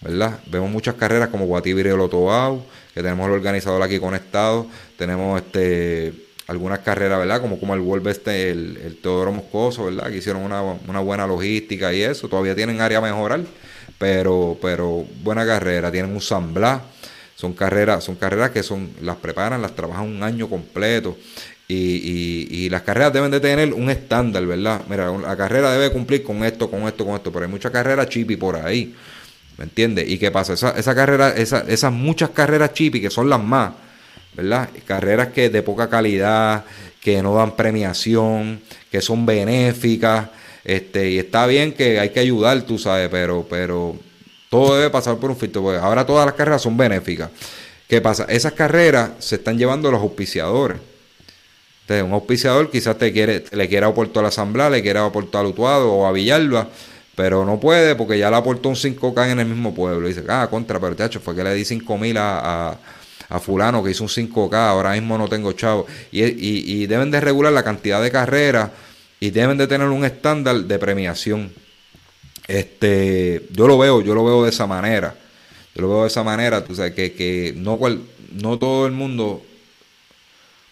[0.00, 0.40] ¿verdad?
[0.46, 4.66] Vemos muchas carreras como Guatibiri y Lotobau, que tenemos el organizador aquí conectado.
[4.96, 7.40] Tenemos este algunas carreras, ¿verdad?
[7.40, 10.10] Como, como el World este, el, el Teodoro Moscoso, ¿verdad?
[10.10, 12.28] Que hicieron una, una, buena logística y eso.
[12.28, 13.40] Todavía tienen área a mejorar,
[13.98, 15.92] pero, pero buena carrera.
[15.92, 16.54] Tienen un San.
[17.36, 21.16] Son carreras, son carreras que son, las preparan, las trabajan un año completo.
[21.68, 24.80] Y, y, y, las carreras deben de tener un estándar, ¿verdad?
[24.88, 28.08] Mira, la carrera debe cumplir con esto, con esto, con esto, pero hay muchas carreras
[28.08, 28.94] chipi por ahí,
[29.58, 30.08] ¿me entiendes?
[30.08, 30.54] ¿Y qué pasa?
[30.54, 33.74] Esa, esa carrera, esa, esas muchas carreras chipi que son las más,
[34.38, 34.68] ¿verdad?
[34.86, 36.64] Carreras que de poca calidad,
[37.00, 38.60] que no dan premiación,
[38.90, 40.28] que son benéficas,
[40.62, 43.96] este, y está bien que hay que ayudar, tú sabes, pero, pero
[44.48, 47.30] todo debe pasar por un filtro, ahora todas las carreras son benéficas.
[47.88, 48.26] ¿Qué pasa?
[48.28, 50.78] Esas carreras se están llevando los auspiciadores.
[51.80, 55.44] Entonces, un auspiciador quizás te quiere, le quiera aportar a la Asamblea, le quiera aportar
[55.44, 56.68] a Utuado o a Villalba,
[57.16, 60.06] pero no puede porque ya le aportó un 5K en el mismo pueblo.
[60.06, 62.78] Y dice, ah, contra, pero te hecho, fue que le di 5 mil a
[63.40, 65.86] fulano que hizo un 5K, ahora mismo no tengo chavo.
[66.10, 68.70] Y, y, deben de regular la cantidad de carreras
[69.20, 71.52] y deben de tener un estándar de premiación.
[72.46, 75.14] Este, yo lo veo, yo lo veo de esa manera.
[75.74, 78.00] Yo lo veo de esa manera, tú sabes, que, que no, cual,
[78.32, 79.42] no todo el mundo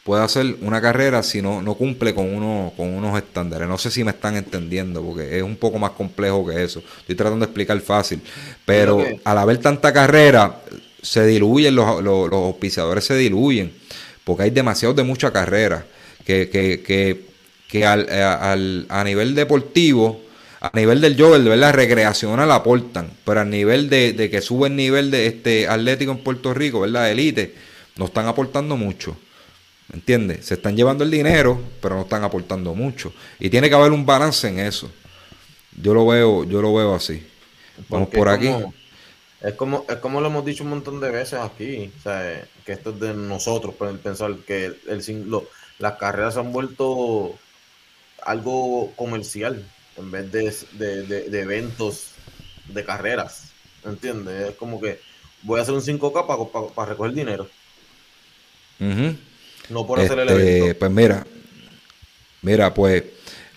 [0.07, 3.69] puede hacer una carrera si no, no cumple con, uno, con unos estándares.
[3.69, 6.81] No sé si me están entendiendo, porque es un poco más complejo que eso.
[7.01, 8.23] Estoy tratando de explicar fácil.
[8.65, 10.61] Pero al haber tanta carrera,
[11.07, 13.73] se diluyen, los, los, auspiciadores se diluyen,
[14.25, 15.87] porque hay demasiado de mucha carrera,
[16.25, 17.27] que, que, que,
[17.69, 20.21] que al, al, a nivel deportivo,
[20.61, 24.67] a nivel del yoga, de la recreacional aportan, pero a nivel de, de, que sube
[24.67, 27.09] el nivel de este atlético en Puerto Rico, ¿verdad?
[27.09, 27.55] Elite,
[27.97, 29.17] no están aportando mucho.
[29.89, 30.47] ¿Me entiendes?
[30.47, 33.13] Se están llevando el dinero, pero no están aportando mucho.
[33.39, 34.91] Y tiene que haber un balance en eso.
[35.81, 37.25] Yo lo veo, yo lo veo así.
[37.89, 38.49] Vamos por aquí.
[39.41, 42.73] Es como, es como lo hemos dicho un montón de veces aquí, o sea, que
[42.73, 45.25] esto es de nosotros, pensar que el,
[45.79, 47.39] las carreras se han vuelto
[48.23, 49.65] algo comercial
[49.97, 50.31] en vez
[50.73, 52.13] de, eventos
[52.67, 53.53] de carreras,
[53.85, 54.51] ¿entiendes?
[54.51, 55.01] Es como que
[55.43, 57.49] voy a hacer un 5K para recoger dinero.
[59.69, 60.79] No por hacer el este, evento.
[60.79, 61.27] Pues mira,
[62.43, 63.05] mira, pues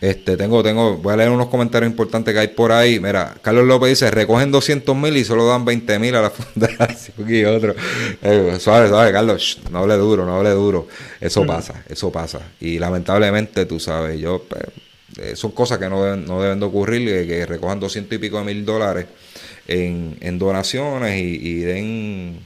[0.01, 2.99] este, tengo, tengo, voy a leer unos comentarios importantes que hay por ahí.
[2.99, 7.29] Mira, Carlos López dice, recogen 200 mil y solo dan 20 mil a la fundación
[7.29, 7.75] y otro.
[8.21, 10.87] Eh, suave, suave, Carlos, no hable duro, no hable duro.
[11.19, 12.39] Eso pasa, eso pasa.
[12.61, 14.63] Y lamentablemente, tú sabes, yo, pues,
[15.17, 18.37] eh, son cosas que no deben, no deben de ocurrir, que, recojan 200 y pico
[18.39, 19.05] de mil dólares
[19.67, 22.39] en, en donaciones y, y den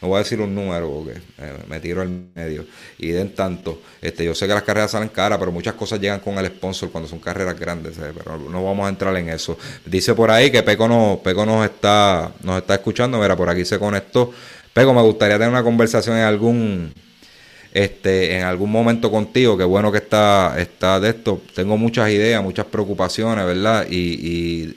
[0.00, 1.20] no voy a decir un número porque
[1.68, 2.64] me tiro al medio
[2.98, 3.80] y den tanto.
[4.00, 6.90] Este, yo sé que las carreras salen caras, pero muchas cosas llegan con el sponsor
[6.90, 9.58] cuando son carreras grandes, pero no vamos a entrar en eso.
[9.84, 13.64] Dice por ahí que Peco, no, Peco nos, está, nos está escuchando, mira, por aquí
[13.64, 14.32] se conectó.
[14.72, 16.94] Peco, me gustaría tener una conversación en algún
[17.72, 21.42] este, en algún momento contigo, qué bueno que está, está de esto.
[21.54, 23.86] Tengo muchas ideas, muchas preocupaciones, ¿verdad?
[23.88, 24.74] y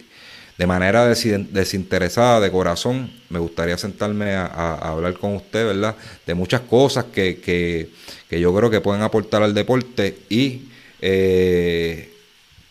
[0.64, 5.94] de manera desinteresada, de corazón, me gustaría sentarme a, hablar con usted, ¿verdad?
[6.26, 7.90] De muchas cosas que, que,
[8.30, 10.70] que yo creo que pueden aportar al deporte y
[11.02, 12.10] eh,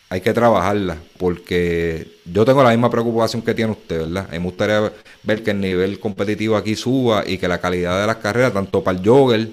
[0.09, 4.26] hay que trabajarlas, porque yo tengo la misma preocupación que tiene usted, ¿verdad?
[4.30, 4.90] me gustaría
[5.22, 8.82] ver que el nivel competitivo aquí suba y que la calidad de las carreras, tanto
[8.82, 9.51] para el jogger,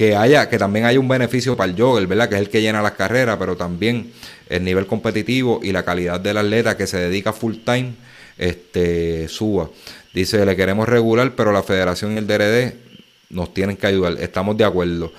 [0.00, 2.30] que haya, que también haya un beneficio para el jogger, ¿verdad?
[2.30, 4.10] Que es el que llena las carreras, pero también
[4.48, 7.92] el nivel competitivo y la calidad del atleta que se dedica full time
[8.38, 9.68] este, suba.
[10.14, 12.76] Dice, le queremos regular, pero la federación y el DRD
[13.28, 14.16] nos tienen que ayudar.
[14.20, 15.12] Estamos de acuerdo.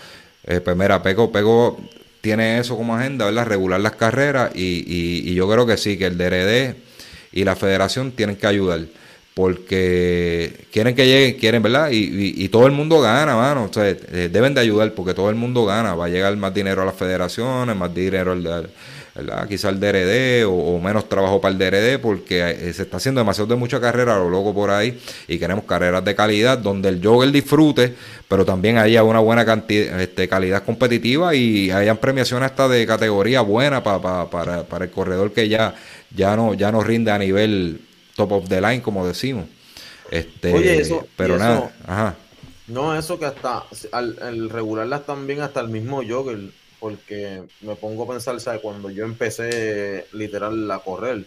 [0.48, 1.80] Eh, pues mira, Pego, Pego
[2.22, 3.46] tiene eso como agenda, ¿verdad?
[3.46, 6.76] Regular las carreras y, y, yo creo que sí, que el DRD
[7.34, 8.80] y la federación tienen que ayudar
[9.34, 11.90] porque quieren que lleguen, quieren, ¿verdad?
[11.92, 13.70] Y, y, todo el mundo gana, mano.
[13.70, 15.96] O sea, eh, deben de ayudar porque todo el mundo gana.
[15.96, 18.70] Va a llegar más dinero a las federaciones, más dinero al,
[19.16, 19.48] ¿verdad?
[19.48, 23.48] quizá el DRD o, menos trabajo para el DRD porque eh, se está haciendo demasiado
[23.48, 27.04] de mucha carrera a lo loco por ahí y queremos carreras de calidad donde el
[27.04, 27.94] jogger disfrute,
[28.28, 33.42] pero también haya una buena cantidad, este, calidad competitiva y hayan premiaciones hasta de categoría
[33.42, 35.76] buena para, para, para el corredor que ya,
[36.16, 37.82] ya, no, ya no rinde a nivel
[38.22, 39.46] top of the line, como decimos.
[40.10, 42.16] Este, Oye, eso, pero nada, ajá.
[42.68, 46.40] No, eso que hasta al, regularlas también hasta el mismo jogger
[46.80, 48.62] porque me pongo a pensar, ¿sabes?
[48.62, 51.26] Cuando yo empecé literal a correr,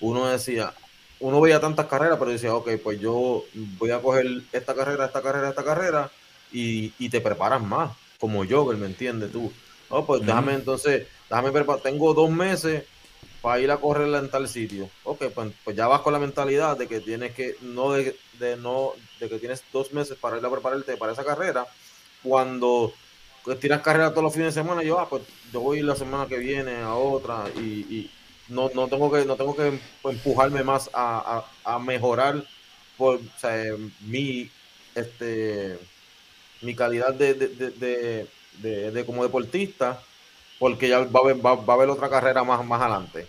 [0.00, 0.72] uno decía,
[1.20, 3.44] uno veía tantas carreras, pero decía, ok, pues yo
[3.78, 6.10] voy a coger esta carrera, esta carrera, esta carrera,
[6.52, 9.52] y, y te preparas más, como yo, ¿me entiendes tú?
[9.88, 12.84] Oh, pues déjame entonces, déjame preparar, tengo dos meses
[13.42, 14.88] para ir a correr en tal sitio.
[15.02, 18.56] Ok, pues, pues, ya vas con la mentalidad de que tienes que, no de, de,
[18.56, 21.66] no, de que tienes dos meses para ir a prepararte para esa carrera,
[22.22, 22.94] cuando
[23.60, 25.22] tiras carrera todos los fines de semana, yo, ah, pues
[25.52, 28.08] yo voy la semana que viene a otra y,
[28.48, 31.44] no, no, tengo que no tengo que empujarme más a,
[31.80, 32.44] mejorar
[32.96, 33.20] por
[34.00, 34.50] mi
[34.94, 35.78] este
[36.60, 40.02] mi calidad de, de, como deportista
[40.58, 43.26] porque ya va a, haber, va, a haber otra carrera más, más adelante.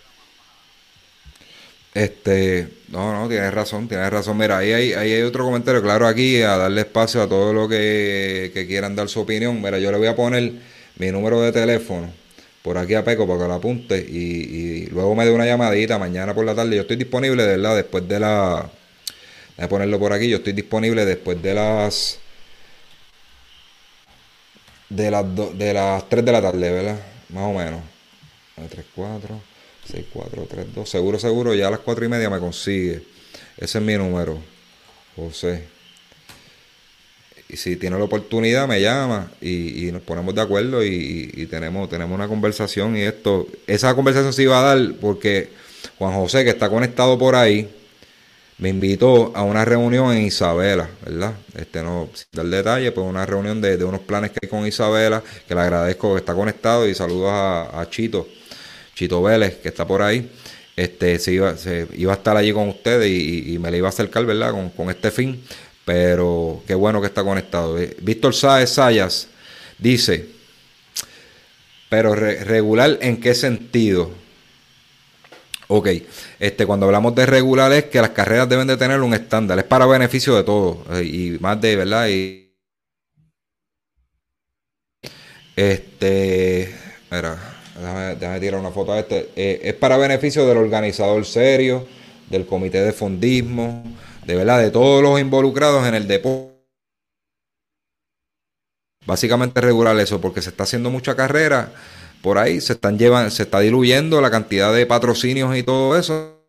[1.94, 4.36] Este, no, no, tienes razón, tienes razón.
[4.36, 7.68] Mira, ahí hay, ahí hay otro comentario, claro, aquí a darle espacio a todo lo
[7.68, 9.62] que, quieran dar su opinión.
[9.62, 10.54] Mira, yo le voy a poner
[10.96, 12.12] mi número de teléfono
[12.62, 16.34] por aquí a Peco para que lo apunte y, luego me dé una llamadita mañana
[16.34, 16.74] por la tarde.
[16.76, 18.70] Yo estoy disponible, verdad, después de la...
[19.56, 22.18] Voy a ponerlo por aquí, yo estoy disponible después de las...
[24.88, 25.24] De las,
[25.58, 27.00] de las 3 de la tarde, ¿verdad?
[27.30, 27.80] Más o menos.
[28.68, 29.53] 3, 4...
[29.86, 30.88] 6432.
[30.88, 33.02] Seguro, seguro, ya a las 4 y media me consigue.
[33.56, 34.38] Ese es mi número,
[35.16, 35.64] José.
[37.48, 42.14] Y si tiene la oportunidad, me llama y, nos ponemos de acuerdo y, tenemos, tenemos
[42.14, 42.96] una conversación.
[42.96, 45.50] Y esto, esa conversación se iba a dar porque
[45.98, 47.70] Juan José, que está conectado por ahí,
[48.58, 51.34] me invitó a una reunión en Isabela, ¿verdad?
[51.56, 55.22] Este no, sin dar detalle, pues una reunión de, unos planes que hay con Isabela,
[55.46, 58.26] que le agradezco que está conectado y saludos a Chito
[58.94, 60.30] Chito Vélez, que está por ahí,
[60.76, 63.90] este, se iba, se iba a estar allí con ustedes y, me le iba a
[63.90, 64.52] acercar, ¿verdad?
[64.76, 65.42] Con, este fin,
[65.84, 67.78] pero qué bueno que está conectado.
[67.78, 69.28] Eh, Víctor Sáez Sayas
[69.78, 70.28] dice,
[71.88, 74.10] pero regular en qué sentido?
[75.68, 75.88] Ok,
[76.40, 79.64] este, cuando hablamos de regular es que las carreras deben de tener un estándar, es
[79.64, 82.08] para beneficio de todos eh, y más de, ¿verdad?
[82.08, 82.52] Y,
[85.56, 86.74] este,
[87.10, 89.30] mira, Déjame, tirar una foto de este.
[89.36, 91.86] Eh, es para beneficio del organizador serio,
[92.30, 93.82] del comité de fondismo,
[94.24, 96.54] de verdad, de todos los involucrados en el deporte.
[99.06, 101.72] Básicamente regular eso, porque se está haciendo mucha carrera
[102.22, 106.43] por ahí, se están llevando, se está diluyendo la cantidad de patrocinios y todo eso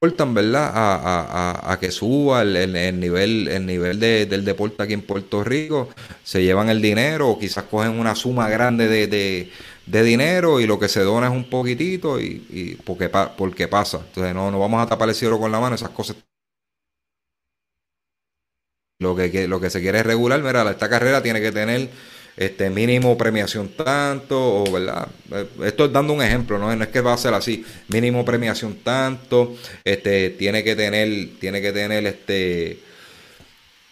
[0.00, 0.72] ¿verdad?
[0.74, 5.88] A, que suba el, nivel, el nivel del deporte aquí en Puerto Rico,
[6.22, 9.50] se llevan el dinero o quizás cogen una suma grande de,
[9.86, 13.98] dinero y lo que se dona es un poquitito y, porque, porque pasa.
[14.06, 16.16] Entonces no, no vamos a tapar el cielo con la mano, esas cosas.
[19.00, 21.90] Lo que, lo que se quiere es regular, mira, esta carrera tiene que tener
[22.36, 26.72] este mínimo premiación tanto, o verdad, eh, esto es dando un ejemplo, ¿no?
[26.72, 31.72] es que va a ser así, mínimo premiación tanto, este, tiene que tener, tiene que
[31.72, 32.78] tener este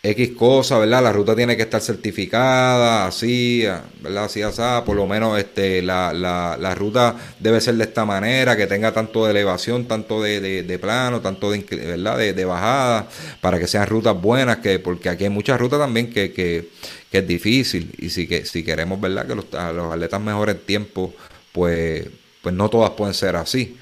[0.05, 1.01] X cosa, ¿verdad?
[1.01, 3.63] La ruta tiene que estar certificada, así,
[4.01, 4.25] ¿verdad?
[4.25, 8.57] Así, así, por lo menos este, la, la, la ruta debe ser de esta manera,
[8.57, 12.19] que tenga tanto de elevación, tanto de, de, plano, tanto de, ¿verdad?
[12.19, 13.09] De, de, bajada,
[13.41, 16.71] para que sean rutas buenas, que porque aquí hay muchas rutas también que, que,
[17.09, 19.25] que es difícil, y si, que, si queremos, ¿verdad?
[19.29, 21.15] Que los, los atletas mejoren tiempo,
[21.53, 22.09] pues,
[22.43, 23.77] pues no todas pueden ser así.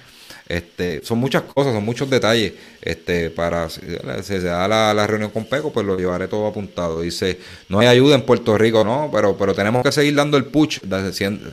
[0.50, 2.54] Este, son muchas cosas, son muchos detalles.
[2.82, 3.80] Este, para si
[4.22, 7.02] se da la, reunión con Peco, pues lo llevaré todo apuntado.
[7.02, 7.38] Dice,
[7.68, 10.80] no hay ayuda en Puerto Rico, no, pero, pero tenemos que seguir dando el push,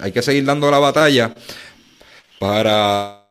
[0.01, 1.35] hay que seguir dando la batalla
[2.39, 3.27] para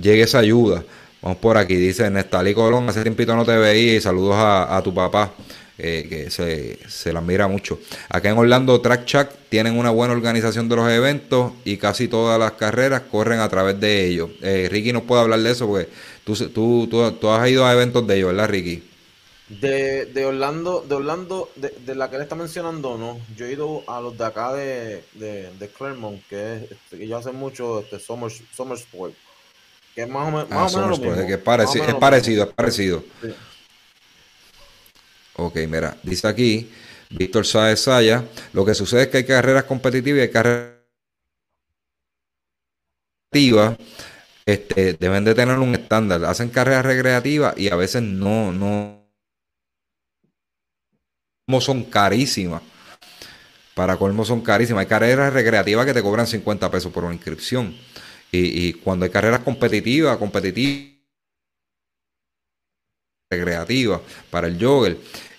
[0.00, 0.84] llegue esa ayuda.
[1.22, 4.94] Vamos por aquí, dice Nestalí Colón, hace tiempito no te veía y saludos a, tu
[4.94, 5.32] papá.
[5.76, 7.80] Eh, que se, se la mira mucho.
[8.08, 12.38] Acá en Orlando, Track Chuck tienen una buena organización de los eventos y casi todas
[12.38, 14.30] las carreras corren a través de ellos.
[14.40, 15.88] Eh, Ricky nos puede hablar de eso porque
[16.24, 18.82] tú, tú, tú, tú has ido a eventos de ellos, ¿verdad, Ricky?
[19.48, 23.18] De, de Orlando, de Orlando, de, la que él está mencionando, no.
[23.36, 27.20] Yo he ido a los de acá de, de, Claremont, que, es, este, que ellos
[27.20, 29.12] hacen mucho este, Summer, Summer Sport.
[29.94, 31.14] Que es más o, menos, ah, lo mismo.
[31.14, 33.04] Es, parecido, es parecido, es parecido.
[35.36, 36.70] Ok, mira, dice aquí
[37.10, 40.74] Víctor Saez Saya, lo que sucede es que hay carreras competitivas y hay carreras
[44.46, 46.24] este, deben de tener un estándar.
[46.24, 49.00] Hacen carreras recreativas y a veces no, no
[51.60, 52.62] son carísimas.
[53.74, 54.82] Para colmo son carísimas.
[54.82, 57.76] Hay carreras recreativas que te cobran 50 pesos por una inscripción.
[58.30, 60.93] Y, cuando hay carreras competitivas, competitivas,
[63.34, 64.96] recreativas para el jogger,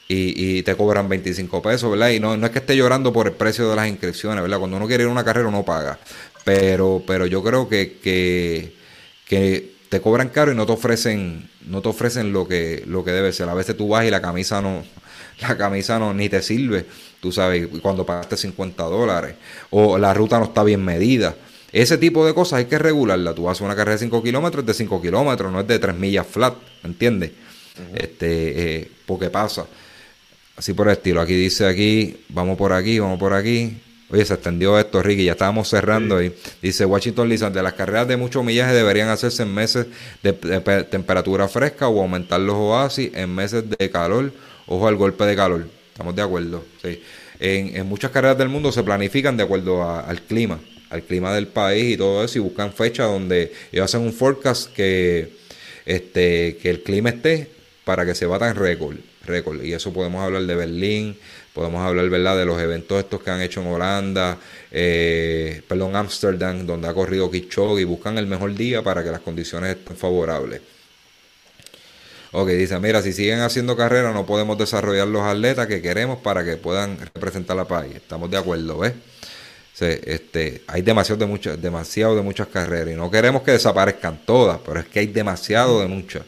[0.07, 2.09] y, te cobran 25 pesos, ¿verdad?
[2.09, 4.59] Y no, no es que esté llorando por el precio de las inscripciones, ¿verdad?
[4.59, 5.97] Cuando uno quiere ir a una carrera uno paga.
[6.43, 11.89] Pero, pero yo creo que, que, te cobran caro y no te ofrecen, no te
[11.89, 13.49] ofrecen lo que, lo que debe ser.
[13.49, 14.83] A veces tú vas y la camisa no,
[15.41, 16.85] la camisa no ni te sirve,
[17.19, 19.35] tú sabes, cuando pagaste 50 dólares,
[19.71, 21.35] o la ruta no está bien medida.
[21.71, 23.33] Ese tipo de cosas hay que regularla.
[23.33, 25.95] Tú a una carrera de 5 kilómetros, es de 5 kilómetros, no es de 3
[25.95, 27.31] millas flat, ¿entiendes?
[27.95, 29.65] Este, eh, porque pasa.
[30.55, 31.21] Así por el estilo.
[31.21, 33.77] Aquí dice aquí, vamos por aquí, vamos por aquí.
[34.09, 36.33] Oye, se extendió esto, Ricky, ya estábamos cerrando ahí.
[36.61, 39.87] Dice Washington Lizard, de las carreras de mucho millaje deberían hacerse en meses
[40.21, 40.33] de,
[40.89, 44.31] temperatura fresca o aumentar los oasis en meses de calor.
[44.67, 45.67] Ojo al golpe de calor.
[45.91, 46.63] Estamos de acuerdo.
[46.81, 47.01] Sí.
[47.39, 50.59] En, muchas carreras del mundo se planifican de acuerdo al clima,
[50.91, 54.71] al clima del país y todo eso, y buscan fechas donde ellos hacen un forecast
[54.71, 55.35] que,
[55.85, 57.54] este, que el clima esté
[57.85, 58.97] para que se bata en récord.
[59.25, 59.63] récord.
[59.63, 61.17] Y eso podemos hablar de Berlín,
[61.55, 64.37] Podemos hablar, ¿verdad?, de los eventos estos que han hecho en Holanda,
[64.71, 69.77] eh, perdón, Ámsterdam, donde ha corrido y Buscan el mejor día para que las condiciones
[69.77, 70.59] estén favorables.
[72.33, 76.43] Ok, dice, mira, si siguen haciendo carrera no podemos desarrollar los atletas que queremos para
[76.43, 77.95] que puedan representar la país.
[77.95, 78.91] Estamos de acuerdo, ¿ves?
[79.79, 84.59] este, hay demasiado de, muchas, demasiado de muchas carreras y no queremos que desaparezcan todas,
[84.65, 86.23] pero es que hay demasiado de muchas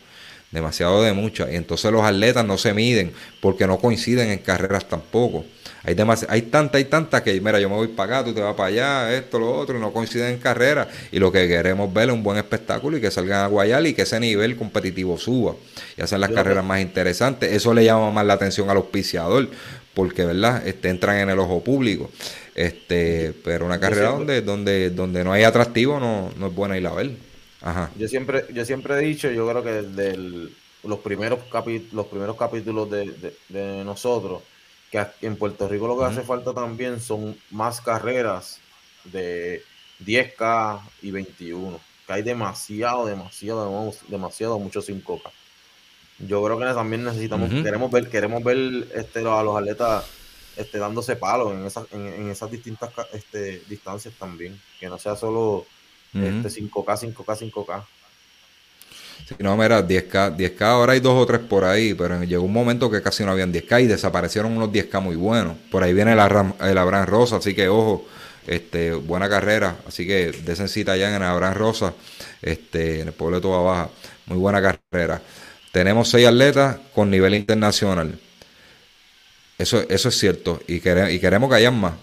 [0.57, 1.51] demasiado de muchas.
[1.51, 5.45] Y entonces los atletas no se miden porque no coinciden en carreras tampoco.
[5.83, 5.95] Hay,
[6.27, 8.67] hay tanta, hay tanta que, mira, yo me voy para acá, tú te vas para
[8.67, 10.87] allá, esto, lo otro, y no coinciden en carreras.
[11.13, 13.93] Y lo que queremos ver es un buen espectáculo y que salgan a Guayal y
[13.93, 15.53] que ese nivel competitivo suba
[15.95, 17.53] y hacen las carreras más interesantes.
[17.53, 19.47] Eso le llama más la atención al auspiciador
[19.93, 20.67] porque, ¿verdad?
[20.67, 22.11] Este, entran en el ojo público.
[22.53, 26.85] Este, pero una carrera donde, donde, donde no hay atractivo no, no es buena ir
[26.87, 27.11] a ver.
[27.97, 30.51] Yo siempre, yo siempre he dicho, yo creo que desde
[30.83, 31.39] los primeros
[31.91, 34.43] los primeros capítulos de, nosotros,
[34.91, 38.59] que en Puerto Rico lo que hace falta también son más carreras
[39.05, 39.63] de
[40.05, 45.21] 10K y 21, que hay demasiado, demasiado, demasiado, mucho 5K.
[46.19, 50.05] Yo creo que también necesitamos, queremos ver, queremos ver este, a los atletas
[50.55, 55.67] este, dándose palos en esas, en, esas distintas este, distancias también, que no sea solo
[56.13, 57.83] este 5K, 5K, 5K.
[59.27, 62.53] Sí, no, mira, 10K, 10K ahora hay dos o tres por ahí, pero llegó un
[62.53, 65.57] momento que casi no habían 10K y desaparecieron unos 10K muy buenos.
[65.69, 68.05] Por ahí viene el, el Abraham Rosa, así que ojo,
[68.47, 71.93] este, buena carrera, así que desen cita allá en Abraham Rosa,
[72.41, 73.89] este, en el pueblo de Toda Baja,
[74.27, 75.21] muy buena carrera.
[75.73, 78.17] Tenemos seis atletas con nivel internacional.
[79.57, 81.93] Eso, eso es cierto, y, y queremos que hayan más.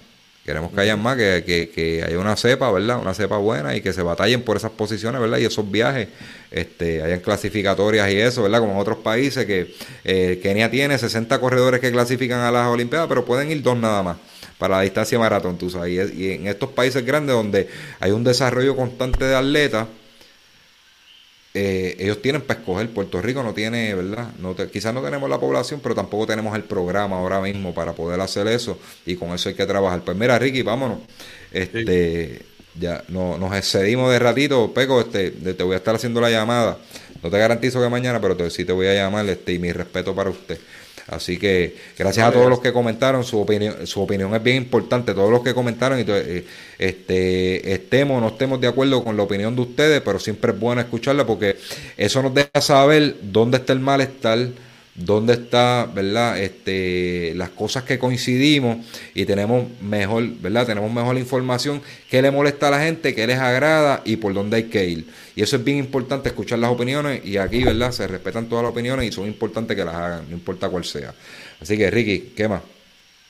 [0.45, 2.99] Queremos que haya más, que, que, haya una cepa, ¿verdad?
[3.01, 5.39] Una cepa buena y que se batallen por esas posiciones, ¿verdad?
[5.39, 6.09] Y esos viajes,
[6.51, 8.61] este, hayan clasificatorias y eso, ¿verdad?
[8.61, 9.75] Como en otros países que
[10.05, 14.03] eh, Kenia tiene 60 corredores que clasifican a las Olimpiadas, pero pueden ir dos nada
[14.03, 14.17] más
[14.59, 17.69] para la distancia maratón, tú y en estos países grandes donde
[18.01, 19.87] hay un desarrollo constante de atletas,
[21.57, 22.91] eh, ellos tienen para escoger.
[22.91, 24.33] Puerto Rico no tiene, ¿verdad?
[24.41, 28.21] No quizás no tenemos la población, pero tampoco tenemos el programa ahora mismo para poder
[28.21, 30.03] hacer eso y con eso hay que trabajar.
[30.05, 30.99] Pues mira, Ricky, vámonos.
[31.53, 32.43] Este,
[32.79, 36.79] ya no, nos excedimos de ratito, Peco, este, te voy a estar haciendo la llamada.
[37.23, 40.13] No te garantizo que mañana, pero sí te voy a llamar este, y mi respeto
[40.13, 40.59] para usted.
[41.07, 45.13] Así que gracias a todos los que comentaron, su opinión, su opinión es bien importante,
[45.13, 46.45] todos los que comentaron, y, eh,
[46.79, 50.59] este, estemos o no estemos de acuerdo con la opinión de ustedes, pero siempre es
[50.59, 51.57] bueno escucharla porque
[51.99, 54.49] eso nos deja saber dónde está el malestar,
[54.95, 56.39] dónde está, ¿verdad?
[56.39, 58.79] Este, las cosas que coincidimos
[59.15, 60.67] y tenemos mejor, ¿verdad?
[60.67, 64.57] Tenemos mejor información, qué le molesta a la gente, qué les agrada y por dónde
[64.59, 65.07] hay que ir.
[65.35, 67.91] Y eso es bien importante, escuchar las opiniones y aquí, ¿verdad?
[67.93, 71.13] Se respetan todas las opiniones y son importantes que las hagan, no importa cuál sea.
[71.61, 72.63] Así que, Ricky, ¿qué más?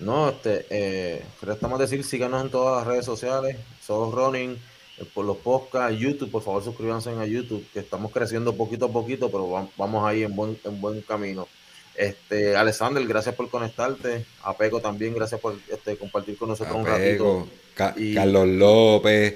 [0.01, 4.74] No, este, eh, restamos decir, síganos en todas las redes sociales, Solos Running, eh,
[5.13, 9.31] por los podcasts, YouTube, por favor suscríbanse a YouTube, que estamos creciendo poquito a poquito,
[9.31, 11.49] pero vamos ahí en buen, en buen camino.
[11.95, 14.25] Este, Alexander, gracias por conectarte.
[14.43, 17.49] A Peco también, gracias por este, compartir con nosotros un ratito.
[17.75, 19.35] Carlos López.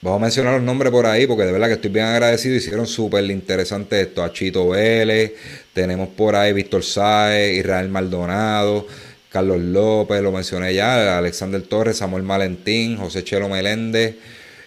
[0.00, 2.54] Vamos a mencionar los nombres por ahí porque de verdad que estoy bien agradecido.
[2.56, 4.22] Hicieron súper interesante esto.
[4.22, 5.32] A Chito Vélez,
[5.72, 8.86] tenemos por ahí Víctor Saez, Israel Maldonado,
[9.30, 14.16] Carlos López, lo mencioné ya, Alexander Torres, Samuel Valentín, José Chelo Meléndez.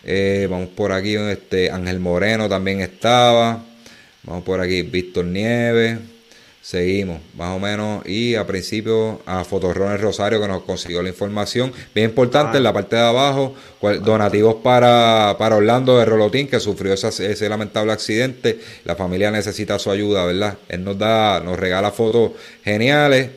[0.10, 3.62] Eh, vamos por aquí, este, Ángel Moreno también estaba.
[4.24, 6.00] Vamos por aquí, Víctor Nieves.
[6.62, 8.08] Seguimos, más o menos.
[8.08, 11.74] Y a principio a Fotorrones Rosario que nos consiguió la información.
[11.94, 13.54] Bien importante en la parte de abajo,
[14.02, 18.60] donativos para, para Orlando de Rolotín que sufrió ese lamentable accidente.
[18.86, 20.58] La familia necesita su ayuda, ¿verdad?
[20.70, 22.32] Él nos da, nos regala fotos
[22.64, 23.30] geniales.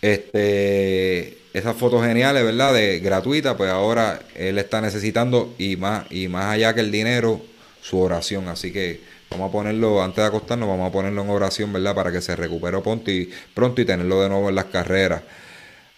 [0.00, 2.74] Este, esas fotos geniales, ¿verdad?
[2.74, 7.40] De gratuitas, pues ahora él está necesitando y más, y más allá que el dinero,
[7.82, 8.48] su oración.
[8.48, 9.00] Así que
[9.30, 11.94] Vamos a ponerlo, antes de acostarnos, vamos a ponerlo en oración, ¿verdad?
[11.94, 15.22] Para que se recupere pronto y, pronto y tenerlo de nuevo en las carreras.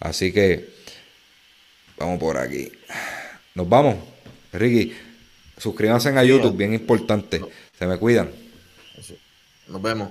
[0.00, 0.70] Así que,
[1.98, 2.72] vamos por aquí.
[3.54, 3.96] Nos vamos.
[4.52, 4.94] Ricky,
[5.58, 7.42] suscríbanse a YouTube, bien importante.
[7.78, 8.30] Se me cuidan.
[9.68, 10.10] Nos vemos.